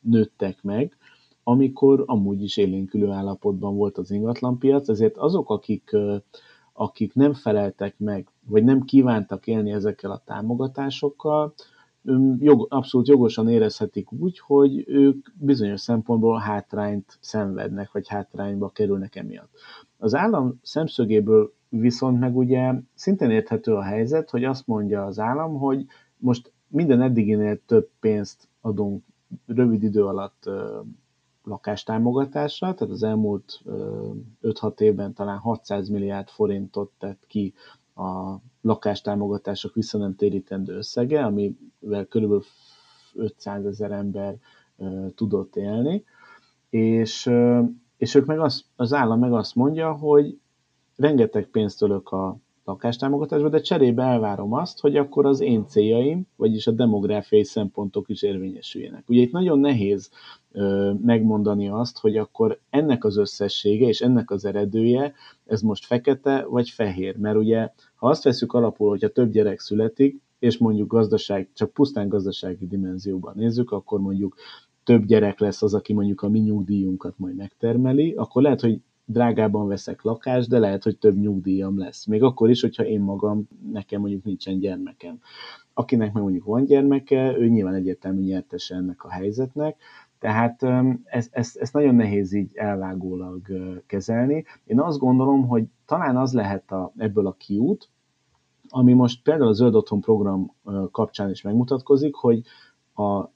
[0.00, 0.96] nőttek meg,
[1.48, 5.96] amikor amúgy is élénkülő állapotban volt az ingatlanpiac, ezért azok, akik,
[6.72, 11.54] akik nem feleltek meg, vagy nem kívántak élni ezekkel a támogatásokkal,
[12.38, 19.50] jog, abszolút jogosan érezhetik úgy, hogy ők bizonyos szempontból hátrányt szenvednek, vagy hátrányba kerülnek emiatt.
[19.98, 25.58] Az állam szemszögéből viszont meg ugye szintén érthető a helyzet, hogy azt mondja az állam,
[25.58, 29.02] hogy most minden eddiginél több pénzt adunk
[29.46, 30.50] rövid idő alatt
[31.46, 33.60] lakástámogatásra, tehát az elmúlt
[34.42, 37.54] 5-6 évben talán 600 milliárd forintot tett ki
[37.94, 42.44] a lakástámogatások visszanemtérítendő összege, amivel kb.
[43.14, 44.36] 500 ezer ember
[45.14, 46.04] tudott élni,
[46.70, 47.30] és,
[47.96, 50.38] és ők meg az, az állam meg azt mondja, hogy
[50.96, 56.66] rengeteg pénzt ölök a lakástámogatásba, de cserébe elvárom azt, hogy akkor az én céljaim, vagyis
[56.66, 59.08] a demográfiai szempontok is érvényesüljenek.
[59.08, 60.10] Ugye itt nagyon nehéz
[60.52, 66.44] ö, megmondani azt, hogy akkor ennek az összessége és ennek az eredője, ez most fekete
[66.48, 71.48] vagy fehér, mert ugye ha azt veszük alapul, hogyha több gyerek születik, és mondjuk gazdaság,
[71.54, 74.36] csak pusztán gazdasági dimenzióban nézzük, akkor mondjuk
[74.84, 79.66] több gyerek lesz az, aki mondjuk a mi nyugdíjunkat majd megtermeli, akkor lehet, hogy drágában
[79.66, 82.06] veszek lakást, de lehet, hogy több nyugdíjam lesz.
[82.06, 85.18] Még akkor is, hogyha én magam, nekem mondjuk nincsen gyermekem.
[85.74, 89.76] Akinek meg mondjuk van gyermeke, ő nyilván egyértelmű nyertese ennek a helyzetnek,
[90.18, 90.62] tehát
[91.04, 93.40] ezt, ezt, ezt nagyon nehéz így elvágólag
[93.86, 94.44] kezelni.
[94.64, 97.88] Én azt gondolom, hogy talán az lehet a, ebből a kiút,
[98.68, 100.52] ami most például a Zöld Otthon program
[100.90, 102.42] kapcsán is megmutatkozik, hogy
[102.94, 103.28] a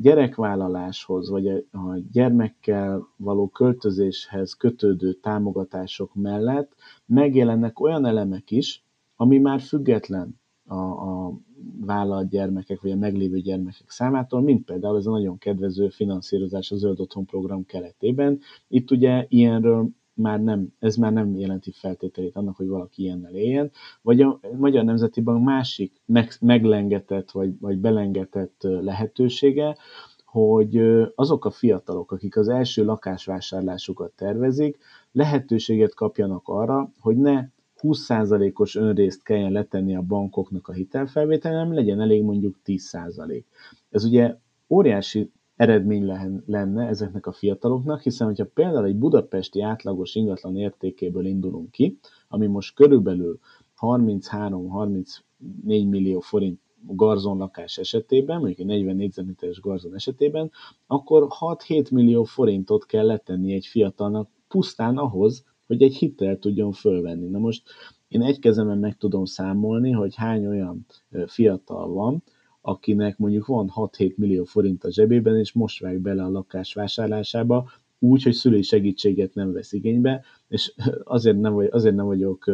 [0.00, 6.72] gyerekvállaláshoz, vagy a gyermekkel való költözéshez kötődő támogatások mellett
[7.06, 8.84] megjelennek olyan elemek is,
[9.16, 11.32] ami már független a, a
[11.80, 16.76] vállalt gyermekek, vagy a meglévő gyermekek számától, mint például ez a nagyon kedvező finanszírozás a
[16.76, 18.40] Zöld Otthon program keretében.
[18.68, 23.70] Itt ugye ilyenről már nem, ez már nem jelenti feltételét annak, hogy valaki ilyennel éljen,
[24.02, 29.76] vagy a Magyar Nemzeti Bank másik meg, meglengetett, vagy, vagy belengetett lehetősége,
[30.24, 30.76] hogy
[31.14, 34.78] azok a fiatalok, akik az első lakásvásárlásukat tervezik,
[35.12, 37.44] lehetőséget kapjanak arra, hogy ne
[37.82, 43.42] 20%-os önrészt kelljen letenni a bankoknak a hitelfelvétel, hanem legyen elég mondjuk 10%.
[43.90, 44.34] Ez ugye
[44.68, 46.04] óriási eredmény
[46.46, 52.46] lenne ezeknek a fiataloknak, hiszen hogyha például egy budapesti átlagos ingatlan értékéből indulunk ki, ami
[52.46, 53.38] most körülbelül
[53.80, 55.20] 33-34
[55.64, 60.50] millió forint garzonlakás esetében, mondjuk egy 40 négyzetméteres garzon esetében,
[60.86, 67.28] akkor 6-7 millió forintot kell letenni egy fiatalnak pusztán ahhoz, hogy egy hitel tudjon fölvenni.
[67.28, 67.62] Na most
[68.08, 70.86] én egy kezemen meg tudom számolni, hogy hány olyan
[71.26, 72.22] fiatal van,
[72.68, 77.70] akinek mondjuk van 6-7 millió forint a zsebében, és most vág bele a lakás vásárlásába,
[77.98, 82.46] úgy, hogy szülői segítséget nem vesz igénybe, és azért nem, vagy, azért nem vagyok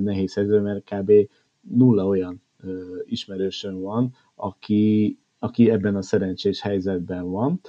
[0.00, 1.12] nehéz helyzetben, mert kb.
[1.60, 2.42] nulla olyan
[3.04, 7.60] ismerősöm van, aki, aki ebben a szerencsés helyzetben van,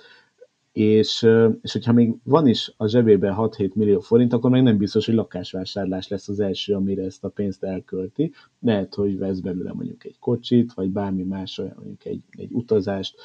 [0.72, 1.28] és,
[1.62, 5.16] és hogyha még van is a zsebében 6-7 millió forint, akkor meg nem biztos, hogy
[5.16, 8.34] lakásvásárlás lesz az első, amire ezt a pénzt elkölti.
[8.60, 13.16] Lehet, hogy vesz belőle mondjuk egy kocsit, vagy bármi más olyan, mondjuk egy, egy utazást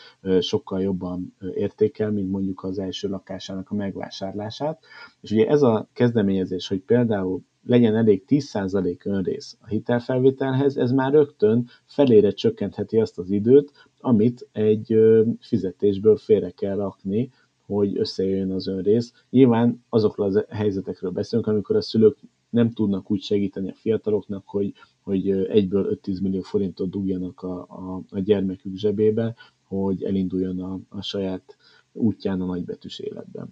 [0.41, 4.85] sokkal jobban értékel, mint mondjuk az első lakásának a megvásárlását.
[5.21, 11.13] És ugye ez a kezdeményezés, hogy például legyen elég 10% önrész a hitelfelvételhez, ez már
[11.13, 14.99] rögtön felére csökkentheti azt az időt, amit egy
[15.41, 17.31] fizetésből félre kell rakni,
[17.67, 19.13] hogy összejöjjön az önrész.
[19.31, 22.19] Nyilván azokról a helyzetekről beszélünk, amikor a szülők
[22.51, 28.03] nem tudnak úgy segíteni a fiataloknak, hogy, hogy egyből 5-10 millió forintot dugjanak a, a,
[28.11, 31.57] a gyermekük zsebébe, hogy elinduljon a, a saját
[31.93, 33.49] útján a nagybetűs életben.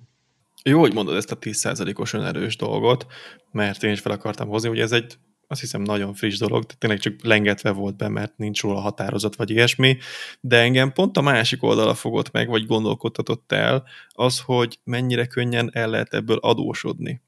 [0.64, 3.06] Jó, hogy mondod ezt a 10%-os önerős dolgot,
[3.50, 6.74] mert én is fel akartam hozni, hogy ez egy azt hiszem nagyon friss dolog, de
[6.78, 9.96] tényleg csak lengetve volt be, mert nincs róla határozat vagy ilyesmi,
[10.40, 15.70] de engem pont a másik oldala fogott meg, vagy gondolkodtatott el, az, hogy mennyire könnyen
[15.72, 17.22] el lehet ebből adósodni.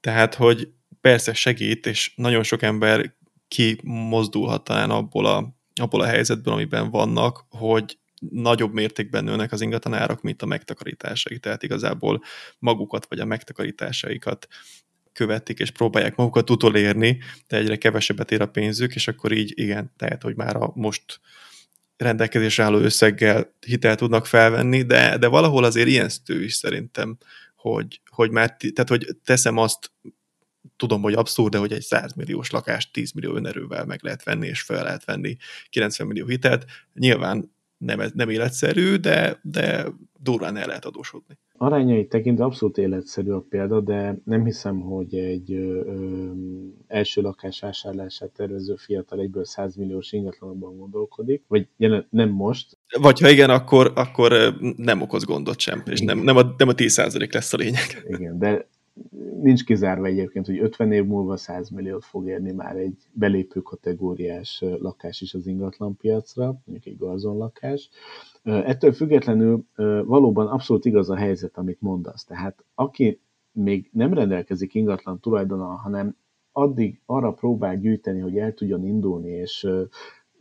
[0.00, 0.68] Tehát, hogy
[1.00, 3.14] persze segít, és nagyon sok ember
[3.48, 7.98] kimozdulhat talán abból a, abból a helyzetből, amiben vannak, hogy
[8.30, 11.38] nagyobb mértékben nőnek az ingatlanárak, mint a megtakarításai.
[11.38, 12.22] Tehát igazából
[12.58, 14.46] magukat vagy a megtakarításaikat
[15.16, 19.92] követik, és próbálják magukat utolérni, de egyre kevesebbet ér a pénzük, és akkor így igen,
[19.96, 21.20] tehát, hogy már a most
[21.96, 27.18] rendelkezésre álló összeggel hitelt tudnak felvenni, de, de valahol azért ijesztő is szerintem,
[27.56, 29.90] hogy, hogy már, tehát hogy teszem azt,
[30.76, 34.46] tudom, hogy abszurd, de hogy egy 100 milliós lakást 10 millió önerővel meg lehet venni,
[34.46, 35.36] és fel lehet venni
[35.68, 36.64] 90 millió hitelt.
[36.94, 39.86] Nyilván nem, nem életszerű, de, de
[40.20, 41.38] durván el lehet adósodni.
[41.58, 46.30] Arányai tekintve abszolút életszerű a példa, de nem hiszem, hogy egy ö, ö,
[46.86, 52.78] első lakás vásárlását tervező fiatal egyből 100 milliós ingatlanokban gondolkodik, vagy jelen, nem most.
[53.00, 56.74] Vagy ha igen, akkor, akkor nem okoz gondot sem, és nem, nem, a, nem a
[56.74, 58.04] 10% lesz a lényeg.
[58.08, 58.68] Igen, de
[59.40, 64.64] nincs kizárva egyébként, hogy 50 év múlva 100 milliót fog érni már egy belépő kategóriás
[64.78, 67.90] lakás is az ingatlanpiacra, mondjuk egy garzonlakás.
[68.42, 69.64] Ettől függetlenül
[70.04, 72.24] valóban abszolút igaz a helyzet, amit mondasz.
[72.24, 73.20] Tehát aki
[73.52, 76.16] még nem rendelkezik ingatlan tulajdonnal, hanem
[76.52, 79.68] addig arra próbál gyűjteni, hogy el tudjon indulni, és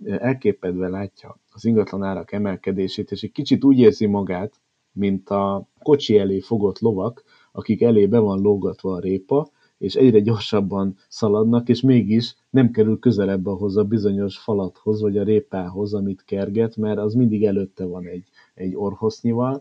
[0.06, 4.62] elképedve látja az ingatlan árak emelkedését, és egy kicsit úgy érzi magát,
[4.92, 7.24] mint a kocsi elé fogott lovak,
[7.56, 13.00] akik elé be van lógatva a répa, és egyre gyorsabban szaladnak, és mégis nem kerül
[13.00, 18.06] közelebb ahhoz a bizonyos falathoz, vagy a répához, amit kerget, mert az mindig előtte van
[18.06, 19.60] egy, egy orhosznyival.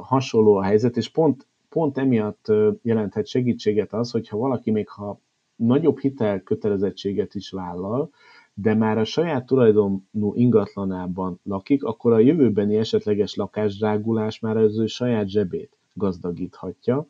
[0.00, 2.52] Hasonló a helyzet, és pont, pont emiatt
[2.82, 5.20] jelenthet segítséget az, hogyha valaki még ha
[5.56, 8.10] nagyobb hitelkötelezettséget is vállal,
[8.54, 14.86] de már a saját tulajdonú ingatlanában lakik, akkor a jövőbeni esetleges lakásdrágulás már az ő
[14.86, 17.06] saját zsebét gazdagíthatja.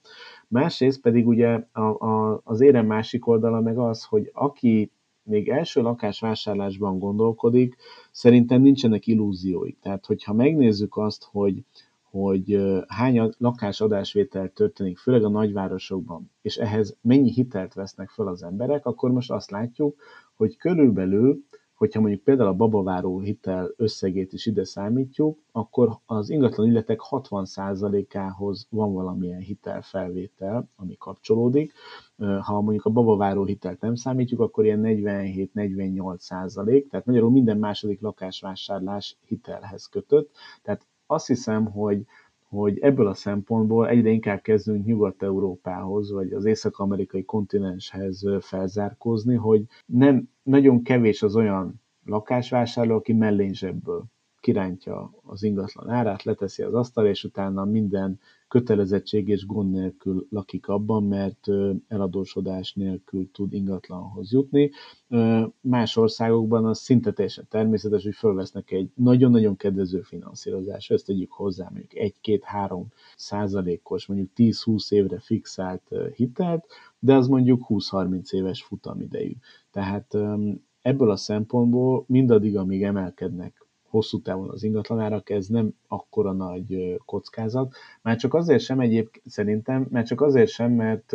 [0.48, 4.90] Másrészt pedig ugye a, a, az érem másik oldala meg az, hogy aki
[5.22, 7.76] még első lakásvásárlásban gondolkodik,
[8.10, 9.78] szerintem nincsenek illúzióik.
[9.80, 11.64] Tehát, hogyha megnézzük azt, hogy
[12.12, 18.86] hogy hány lakásadásvétel történik, főleg a nagyvárosokban, és ehhez mennyi hitelt vesznek fel az emberek,
[18.86, 20.00] akkor most azt látjuk,
[20.36, 21.44] hogy körülbelül,
[21.82, 28.66] hogyha mondjuk például a babaváró hitel összegét is ide számítjuk, akkor az ingatlan ügyletek 60%-ához
[28.70, 31.72] van valamilyen hitelfelvétel, ami kapcsolódik.
[32.40, 39.16] Ha mondjuk a babaváró hitelt nem számítjuk, akkor ilyen 47-48% tehát magyarul minden második lakásvásárlás
[39.26, 40.30] hitelhez kötött.
[40.62, 42.04] Tehát azt hiszem, hogy,
[42.58, 50.28] hogy ebből a szempontból egyre inkább kezdünk Nyugat-Európához, vagy az észak-amerikai kontinenshez felzárkózni, hogy nem
[50.42, 54.04] nagyon kevés az olyan lakásvásárló, aki mellényzsebből
[54.42, 60.68] kirántja az ingatlan árát, leteszi az asztal, és utána minden kötelezettség és gond nélkül lakik
[60.68, 61.46] abban, mert
[61.88, 64.70] eladósodás nélkül tud ingatlanhoz jutni.
[65.60, 71.68] Más országokban az szinte teljesen természetes, hogy fölvesznek egy nagyon-nagyon kedvező finanszírozás, ezt tegyük hozzá,
[71.72, 71.90] mondjuk
[72.22, 72.82] 1-2-3
[73.16, 76.66] százalékos, mondjuk 10-20 évre fixált hitelt,
[76.98, 79.34] de az mondjuk 20-30 éves futamidejű.
[79.70, 80.14] Tehát
[80.82, 83.61] ebből a szempontból mindaddig, amíg emelkednek
[83.92, 87.74] hosszú távon az ingatlanárak, ez nem akkora nagy kockázat.
[88.02, 91.12] Már csak azért sem egyébként szerintem, mert csak azért sem, mert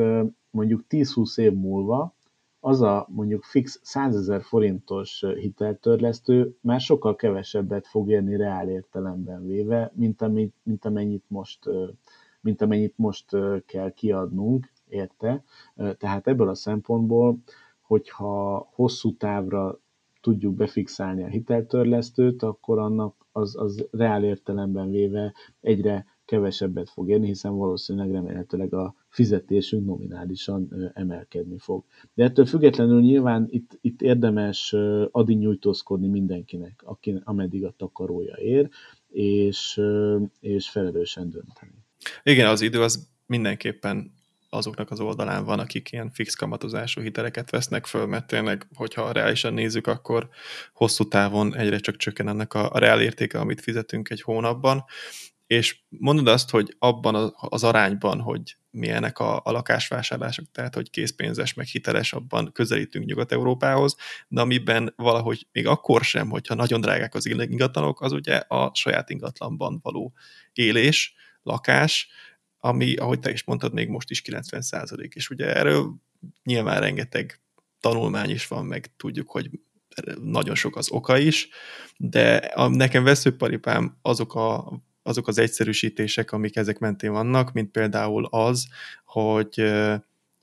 [0.49, 2.15] mondjuk 10-20 év múlva
[2.59, 9.45] az a mondjuk fix 100 ezer forintos hiteltörlesztő már sokkal kevesebbet fog érni reál értelemben
[9.45, 11.59] véve, mint, amit, mint, amennyit most,
[12.41, 13.25] mint amennyit most
[13.65, 15.43] kell kiadnunk, érte.
[15.97, 17.37] Tehát ebből a szempontból,
[17.81, 19.79] hogyha hosszú távra
[20.27, 27.27] tudjuk befixálni a hiteltörlesztőt, akkor annak az, az reál értelemben véve egyre kevesebbet fog érni,
[27.27, 31.83] hiszen valószínűleg remélhetőleg a fizetésünk nominálisan emelkedni fog.
[32.13, 34.75] De ettől függetlenül nyilván itt, itt érdemes
[35.11, 38.69] adi nyújtózkodni mindenkinek, aki, ameddig a takarója ér,
[39.07, 39.81] és,
[40.39, 41.85] és felelősen dönteni.
[42.23, 44.11] Igen, az idő az mindenképpen
[44.49, 49.53] azoknak az oldalán van, akik ilyen fix kamatozású hiteleket vesznek föl, mert tényleg, hogyha reálisan
[49.53, 50.29] nézzük, akkor
[50.73, 54.85] hosszú távon egyre csak csökken ennek a, a reál értéke, amit fizetünk egy hónapban,
[55.47, 61.53] és mondod azt, hogy abban az arányban, hogy milyenek a, a lakásvásárlások, tehát hogy készpénzes,
[61.53, 63.95] meg hiteles, abban közelítünk Nyugat-Európához,
[64.27, 69.09] de amiben valahogy még akkor sem, hogyha nagyon drágák az ingatlanok, az ugye a saját
[69.09, 70.13] ingatlanban való
[70.53, 72.07] élés, lakás,
[72.59, 75.13] ami, ahogy te is mondtad, még most is 90 százalék.
[75.15, 75.95] És ugye erről
[76.43, 77.41] nyilván rengeteg
[77.79, 79.49] tanulmány is van, meg tudjuk, hogy
[80.23, 81.49] nagyon sok az oka is,
[81.97, 88.25] de a, nekem veszőparipám azok, a, azok az egyszerűsítések, amik ezek mentén vannak, mint például
[88.25, 88.67] az,
[89.05, 89.55] hogy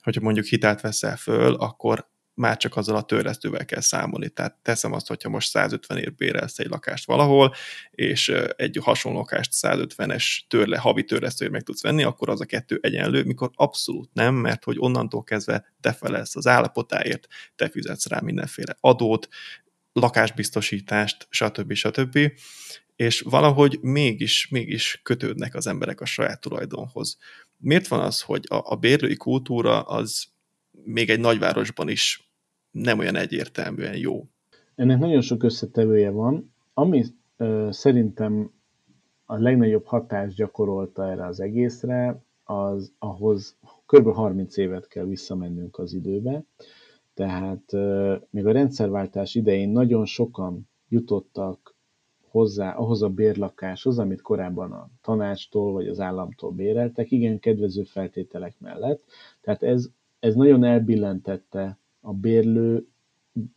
[0.02, 4.28] hogyha mondjuk hitelt veszel föl, akkor már csak azzal a törlesztővel kell számolni.
[4.28, 7.54] Tehát teszem azt, hogyha most 150 ér bérelsz egy lakást valahol,
[7.90, 12.78] és egy hasonló lakást 150-es törle, havi törlesztőért meg tudsz venni, akkor az a kettő
[12.82, 17.26] egyenlő, mikor abszolút nem, mert hogy onnantól kezdve te felelsz az állapotáért,
[17.56, 19.28] te fizetsz rá mindenféle adót,
[19.92, 21.72] lakásbiztosítást, stb.
[21.72, 22.18] stb.
[22.96, 27.18] És valahogy mégis, mégis kötődnek az emberek a saját tulajdonhoz.
[27.56, 30.24] Miért van az, hogy a, a bérlői kultúra az
[30.84, 32.23] még egy nagyvárosban is
[32.74, 34.26] nem olyan egyértelműen jó.
[34.74, 36.52] Ennek nagyon sok összetevője van.
[36.74, 37.04] Ami
[37.36, 38.50] ö, szerintem
[39.24, 43.56] a legnagyobb hatást gyakorolta erre az egészre, az ahhoz
[43.86, 44.12] kb.
[44.12, 46.42] 30 évet kell visszamennünk az időbe.
[47.14, 51.74] Tehát ö, még a rendszerváltás idején nagyon sokan jutottak
[52.30, 58.54] hozzá ahhoz a bérlakáshoz, amit korábban a tanácstól vagy az államtól béreltek, igen kedvező feltételek
[58.58, 59.02] mellett.
[59.40, 62.86] Tehát ez ez nagyon elbillentette a bérlő,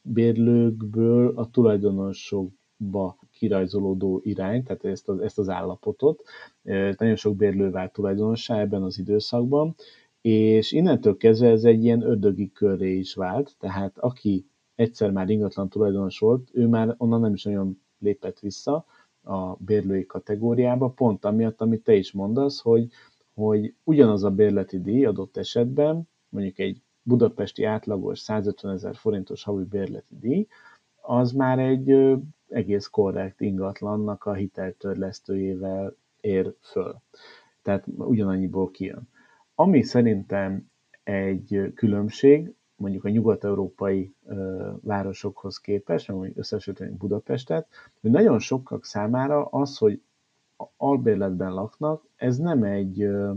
[0.01, 6.23] bérlőkből a tulajdonosokba kirajzolódó irányt, tehát ezt az, ezt az állapotot.
[6.97, 9.75] Nagyon sok bérlő vált tulajdonossá ebben az időszakban,
[10.21, 14.45] és innentől kezdve ez egy ilyen ördögi körré is vált, tehát aki
[14.75, 18.85] egyszer már ingatlan tulajdonos volt, ő már onnan nem is nagyon lépett vissza
[19.21, 22.87] a bérlői kategóriába, pont amiatt, amit te is mondasz, hogy,
[23.33, 29.63] hogy ugyanaz a bérleti díj adott esetben mondjuk egy budapesti átlagos 150 ezer forintos havi
[29.63, 30.47] bérleti díj,
[31.01, 32.15] az már egy
[32.49, 36.95] egész korrekt ingatlannak a hiteltörlesztőjével ér föl.
[37.61, 39.09] Tehát ugyanannyiból kijön.
[39.55, 40.69] Ami szerintem
[41.03, 47.67] egy különbség, mondjuk a nyugat-európai ö, városokhoz képest, mondjuk összesíteni Budapestet,
[48.01, 50.01] hogy nagyon sokak számára az, hogy
[50.77, 53.33] albérletben laknak, ez nem egy, ö,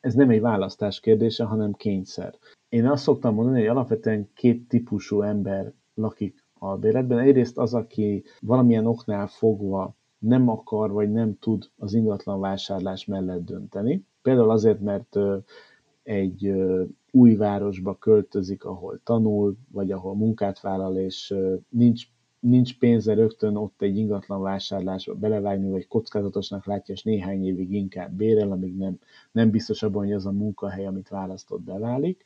[0.00, 2.34] ez nem egy választás kérdése, hanem kényszer.
[2.68, 7.18] Én azt szoktam mondani, hogy alapvetően két típusú ember lakik albérletben.
[7.18, 13.44] Egyrészt az, aki valamilyen oknál fogva nem akar vagy nem tud az ingatlan vásárlás mellett
[13.44, 14.04] dönteni.
[14.22, 15.16] Például azért, mert
[16.02, 16.52] egy
[17.10, 21.34] új városba költözik, ahol tanul, vagy ahol munkát vállal, és
[21.68, 22.06] nincs,
[22.40, 28.12] nincs pénze rögtön ott egy ingatlan vásárlásba belevágni, vagy kockázatosnak látja, és néhány évig inkább
[28.12, 28.98] bérel, amíg nem,
[29.32, 32.24] nem biztos abban, hogy az a munkahely, amit választott, beválik.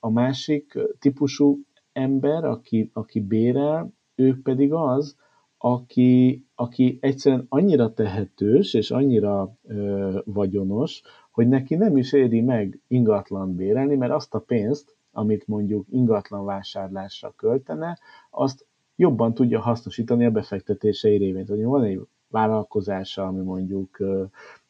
[0.00, 1.58] A másik típusú
[1.92, 5.16] ember, aki, aki bérel, ő pedig az,
[5.58, 12.80] aki, aki egyszerűen annyira tehetős és annyira ö, vagyonos, hogy neki nem is éri meg
[12.88, 17.98] ingatlan bérelni, mert azt a pénzt, amit mondjuk ingatlan vásárlásra költene,
[18.30, 18.66] azt
[19.02, 21.44] jobban tudja hasznosítani a befektetései révén.
[21.44, 23.96] Tehát van egy vállalkozása, ami mondjuk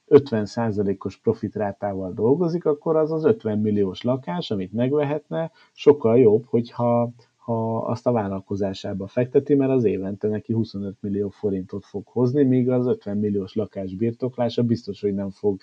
[0.08, 7.78] 50%-os profitrátával dolgozik, akkor az az 50 milliós lakás, amit megvehetne, sokkal jobb, hogyha ha
[7.78, 12.86] azt a vállalkozásába fekteti, mert az évente neki 25 millió forintot fog hozni, míg az
[12.86, 15.60] 50 milliós lakás birtoklása biztos, hogy nem fog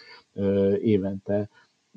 [0.82, 1.50] évente,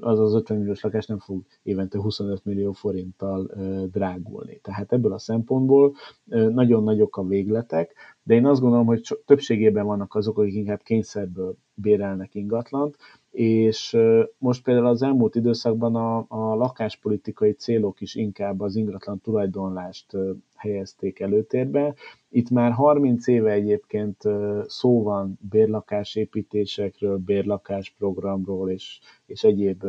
[0.02, 3.50] az az 50 milliós lakás nem fog évente 25 millió forinttal
[3.92, 4.58] drágulni.
[4.62, 5.94] Tehát ebből a szempontból
[6.24, 11.56] nagyon nagyok a végletek, de én azt gondolom, hogy többségében vannak azok, akik inkább kényszerből
[11.74, 12.96] bérelnek ingatlant,
[13.30, 13.96] és
[14.38, 20.16] most például az elmúlt időszakban a, a lakáspolitikai célok is inkább az ingatlan tulajdonlást
[20.62, 21.94] helyezték előtérbe.
[22.28, 24.22] Itt már 30 éve egyébként
[24.66, 29.84] szó van bérlakásépítésekről, bérlakásprogramról és, és egyéb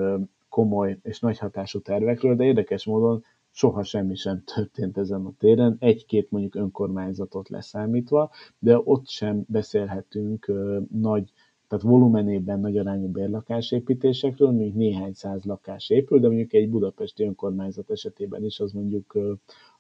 [0.50, 5.76] komoly és nagy hatású tervekről, de érdekes módon soha semmi sem történt ezen a téren,
[5.80, 10.52] egy-két mondjuk önkormányzatot leszámítva, de ott sem beszélhetünk
[10.92, 11.34] nagy
[11.74, 17.90] tehát volumenében nagy arányú bérlakásépítésekről, mondjuk néhány száz lakás épül, de mondjuk egy budapesti önkormányzat
[17.90, 19.18] esetében is az mondjuk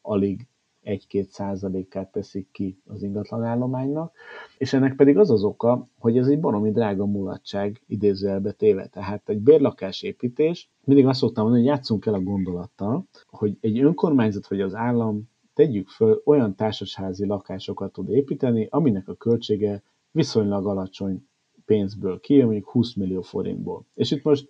[0.01, 0.47] alig
[0.83, 4.13] egy-két százalékát teszik ki az ingatlanállománynak,
[4.57, 8.87] és ennek pedig az az oka, hogy ez egy baromi drága mulatság idézőjelbe téve.
[8.87, 14.47] Tehát egy bérlakásépítés, mindig azt szoktam mondani, hogy játszunk el a gondolattal, hogy egy önkormányzat
[14.47, 21.27] vagy az állam tegyük föl olyan társasházi lakásokat tud építeni, aminek a költsége viszonylag alacsony
[21.65, 23.85] pénzből ki, mondjuk 20 millió forintból.
[23.93, 24.47] És itt most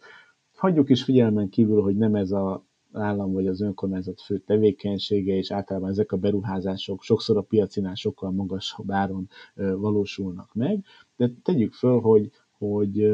[0.55, 5.51] hagyjuk is figyelmen kívül, hogy nem ez a állam vagy az önkormányzat fő tevékenysége, és
[5.51, 10.83] általában ezek a beruházások sokszor a piacinál sokkal magasabb áron valósulnak meg,
[11.17, 13.13] de tegyük föl, hogy, hogy,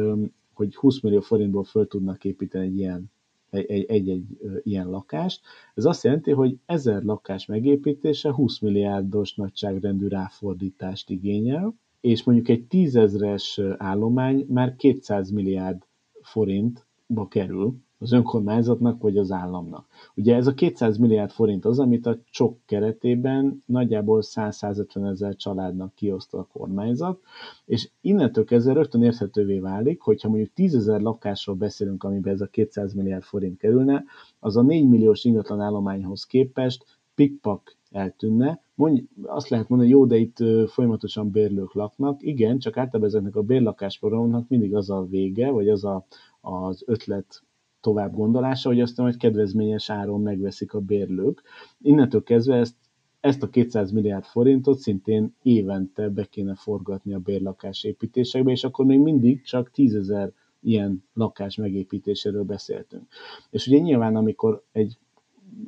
[0.54, 3.12] hogy 20 millió forintból föl tudnak építeni egy ilyen
[3.50, 5.42] egy-egy ilyen lakást.
[5.74, 12.66] Ez azt jelenti, hogy ezer lakás megépítése 20 milliárdos nagyságrendű ráfordítást igényel, és mondjuk egy
[12.66, 15.86] tízezres állomány már 200 milliárd
[16.22, 19.86] forintba kerül az önkormányzatnak vagy az államnak.
[20.16, 25.96] Ugye ez a 200 milliárd forint az, amit a csok keretében nagyjából 100-150 ezer családnak
[25.96, 27.20] kioszt a kormányzat,
[27.66, 32.48] és innentől kezdve rögtön érthetővé válik, hogyha mondjuk 10 ezer lakásról beszélünk, amiben ez a
[32.48, 34.04] 200 milliárd forint kerülne,
[34.40, 36.86] az a 4 milliós ingatlan állományhoz képest
[37.16, 38.62] pikpak eltűnne.
[38.76, 40.38] Mondj, azt lehet mondani, jó, de itt
[40.68, 42.22] folyamatosan bérlők laknak.
[42.22, 46.06] Igen, csak általában ezeknek a bérlakásprogramoknak mindig az a vége, vagy az a,
[46.42, 47.44] az ötlet
[47.82, 51.42] tovább gondolása, hogy aztán majd kedvezményes áron megveszik a bérlők.
[51.82, 52.76] Innentől kezdve ezt,
[53.20, 58.86] ezt a 200 milliárd forintot szintén évente be kéne forgatni a bérlakás építésekbe, és akkor
[58.86, 63.08] még mindig csak 10 ezer ilyen lakás megépítéséről beszéltünk.
[63.50, 64.98] És ugye nyilván, amikor egy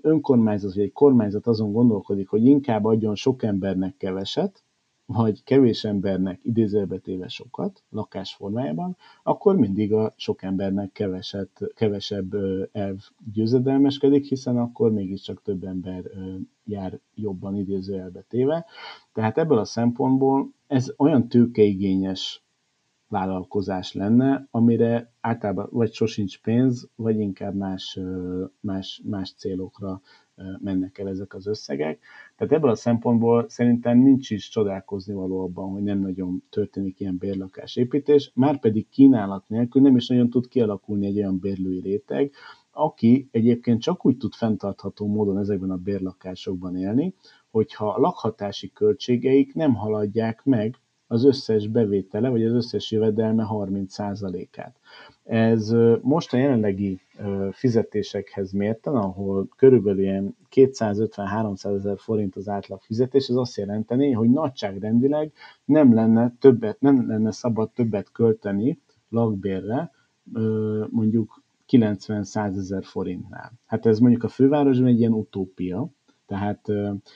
[0.02, 4.64] önkormányzat vagy egy kormányzat azon gondolkodik, hogy inkább adjon sok embernek keveset,
[5.14, 12.34] vagy kevés embernek idézőbe téve sokat lakás formájában, akkor mindig a sok embernek keveset, kevesebb
[12.72, 12.98] elv
[13.34, 16.04] győzedelmeskedik, hiszen akkor mégiscsak több ember
[16.64, 18.26] jár jobban idézőjelbe.
[19.14, 22.44] Tehát ebből a szempontból ez olyan tőkeigényes
[23.08, 28.00] vállalkozás lenne, amire általában vagy sosincs pénz, vagy inkább más,
[28.60, 30.02] más, más célokra
[30.60, 32.00] mennek el ezek az összegek.
[32.36, 37.18] Tehát ebből a szempontból szerintem nincs is csodálkozni való abban, hogy nem nagyon történik ilyen
[37.18, 42.32] bérlakásépítés, már pedig kínálat nélkül nem is nagyon tud kialakulni egy olyan bérlői réteg,
[42.72, 47.14] aki egyébként csak úgy tud fenntartható módon ezekben a bérlakásokban élni,
[47.50, 50.76] hogyha a lakhatási költségeik nem haladják meg
[51.12, 54.76] az összes bevétele, vagy az összes jövedelme 30%-át.
[55.24, 57.00] Ez most a jelenlegi
[57.52, 64.30] fizetésekhez mérten, ahol körülbelül ilyen 250-300 ezer forint az átlag fizetés, ez azt jelenteni, hogy
[64.30, 65.32] nagyságrendileg
[65.66, 69.92] nem lenne, többet, nem lenne szabad többet költeni lakbérre,
[70.90, 73.52] mondjuk 90-100 ezer forintnál.
[73.66, 75.88] Hát ez mondjuk a fővárosban egy ilyen utópia,
[76.26, 76.68] tehát,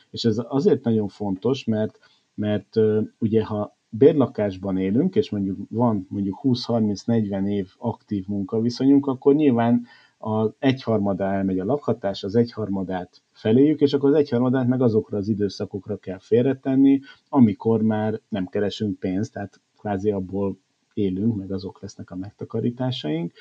[0.10, 2.00] és ez azért nagyon fontos, mert,
[2.34, 2.76] mert
[3.18, 9.86] ugye ha bérlakásban élünk, és mondjuk van mondjuk 20-30-40 év aktív munkaviszonyunk, akkor nyilván
[10.18, 15.28] az egyharmadá elmegy a lakhatás, az egyharmadát feléjük, és akkor az egyharmadát meg azokra az
[15.28, 20.58] időszakokra kell félretenni, amikor már nem keresünk pénzt, tehát kvázi abból
[20.94, 23.32] élünk, meg azok lesznek a megtakarításaink,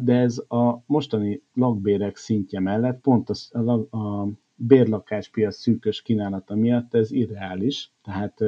[0.00, 6.94] de ez a mostani lakbérek szintje mellett pont a, a, a bérlakáspiac szűkös kínálata miatt
[6.94, 7.92] ez irreális.
[8.02, 8.38] Tehát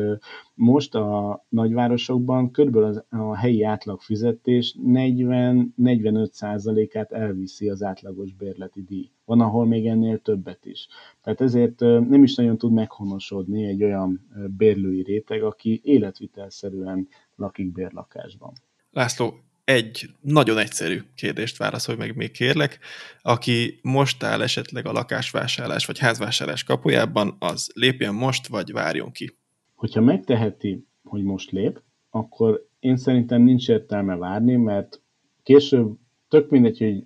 [0.55, 9.11] most a nagyvárosokban körülbelül a helyi átlagfizetés 40-45%-át elviszi az átlagos bérleti díj.
[9.25, 10.89] Van, ahol még ennél többet is.
[11.23, 18.53] Tehát ezért nem is nagyon tud meghonosodni egy olyan bérlői réteg, aki életvitelszerűen lakik bérlakásban.
[18.91, 19.35] László,
[19.69, 22.79] egy nagyon egyszerű kérdést válaszolj meg még kérlek.
[23.23, 29.37] Aki most áll esetleg a lakásvásárlás vagy házvásárlás kapujában, az lépjen most, vagy várjon ki?
[29.75, 35.01] Hogyha megteheti, hogy most lép, akkor én szerintem nincs értelme várni, mert
[35.43, 35.97] később
[36.29, 37.05] tök mindegy, hogy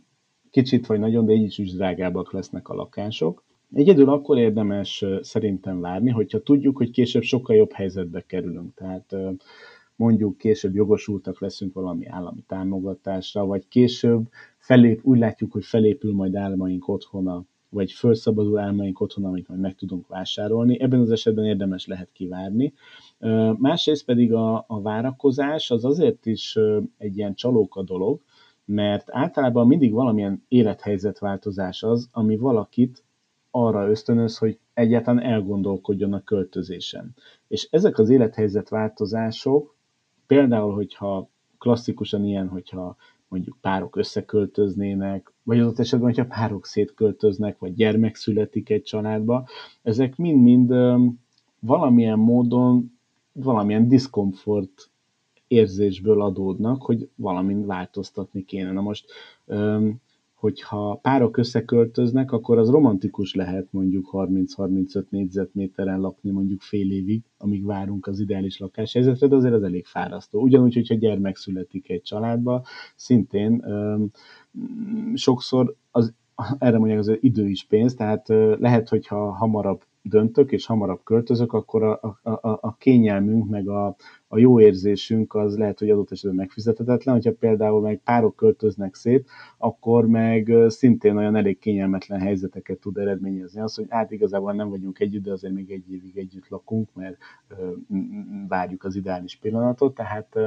[0.51, 3.45] kicsit vagy nagyon, de így is, is drágábbak lesznek a lakások.
[3.75, 8.75] Egyedül akkor érdemes szerintem várni, hogyha tudjuk, hogy később sokkal jobb helyzetbe kerülünk.
[8.75, 9.15] Tehát
[9.97, 14.29] mondjuk később jogosultak leszünk valami állami támogatásra, vagy később
[14.59, 19.75] felép, úgy látjuk, hogy felépül majd álmaink otthona, vagy felszabadul álmaink otthona, amit majd meg
[19.75, 20.81] tudunk vásárolni.
[20.81, 22.73] Ebben az esetben érdemes lehet kivárni.
[23.59, 26.59] Másrészt pedig a, a várakozás az azért is
[26.99, 28.21] egy ilyen csalóka dolog,
[28.65, 33.05] mert általában mindig valamilyen élethelyzetváltozás az, ami valakit
[33.51, 37.15] arra ösztönöz, hogy egyáltalán elgondolkodjon a költözésen.
[37.49, 39.77] És ezek az élethelyzetváltozások
[40.27, 42.97] Például, hogyha klasszikusan ilyen, hogyha
[43.29, 49.49] mondjuk párok összeköltöznének, vagy az ott esetben, hogyha párok szétköltöznek, vagy gyermek születik egy családba,
[49.83, 50.75] ezek mind-mind
[51.61, 52.99] valamilyen módon,
[53.33, 54.91] valamilyen diszkomfort
[55.49, 58.73] érzésből adódnak, hogy valamint változtatni kéne.
[58.73, 59.07] Na most
[60.43, 67.65] hogyha párok összeköltöznek, akkor az romantikus lehet mondjuk 30-35 négyzetméteren lakni mondjuk fél évig, amíg
[67.65, 70.41] várunk az ideális lakáshelyzetre, de azért az elég fárasztó.
[70.41, 72.65] Ugyanúgy, hogyha gyermek születik egy családba,
[72.97, 74.11] szintén öm,
[75.15, 76.15] sokszor az,
[76.59, 78.29] erre mondják az idő is pénz, tehát
[78.59, 83.97] lehet, hogyha hamarabb döntök és hamarabb költözök, akkor a, a, a, a kényelmünk, meg a,
[84.29, 87.15] a jó érzésünk az lehet, hogy adott esetben megfizethetetlen.
[87.15, 89.29] Hogyha például meg párok költöznek szét,
[89.59, 93.61] akkor meg szintén olyan elég kényelmetlen helyzeteket tud eredményezni.
[93.61, 97.17] Az, hogy hát igazából nem vagyunk együtt, de azért még egy évig együtt lakunk, mert
[98.49, 99.95] várjuk az ideális pillanatot.
[99.95, 100.39] Tehát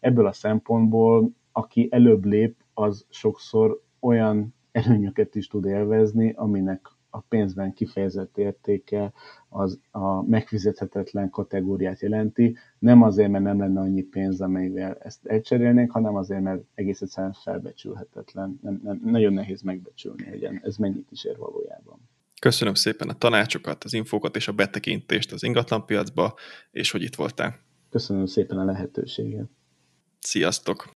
[0.00, 7.20] ebből a szempontból, aki előbb lép, az sokszor olyan előnyöket is tud élvezni, aminek a
[7.20, 9.12] pénzben kifejezett értéke
[9.48, 12.56] az a megfizethetetlen kategóriát jelenti.
[12.78, 17.32] Nem azért, mert nem lenne annyi pénz, amelyvel ezt elcserélnénk, hanem azért, mert egész egyszerűen
[17.32, 18.58] felbecsülhetetlen.
[18.62, 22.08] Nem, nem, nagyon nehéz megbecsülni, hogy ez mennyit is ér valójában.
[22.40, 26.34] Köszönöm szépen a tanácsokat, az infókat és a betekintést az ingatlanpiacba,
[26.70, 27.58] és hogy itt voltál.
[27.90, 29.48] Köszönöm szépen a lehetőséget.
[30.20, 30.86] Sziasztok!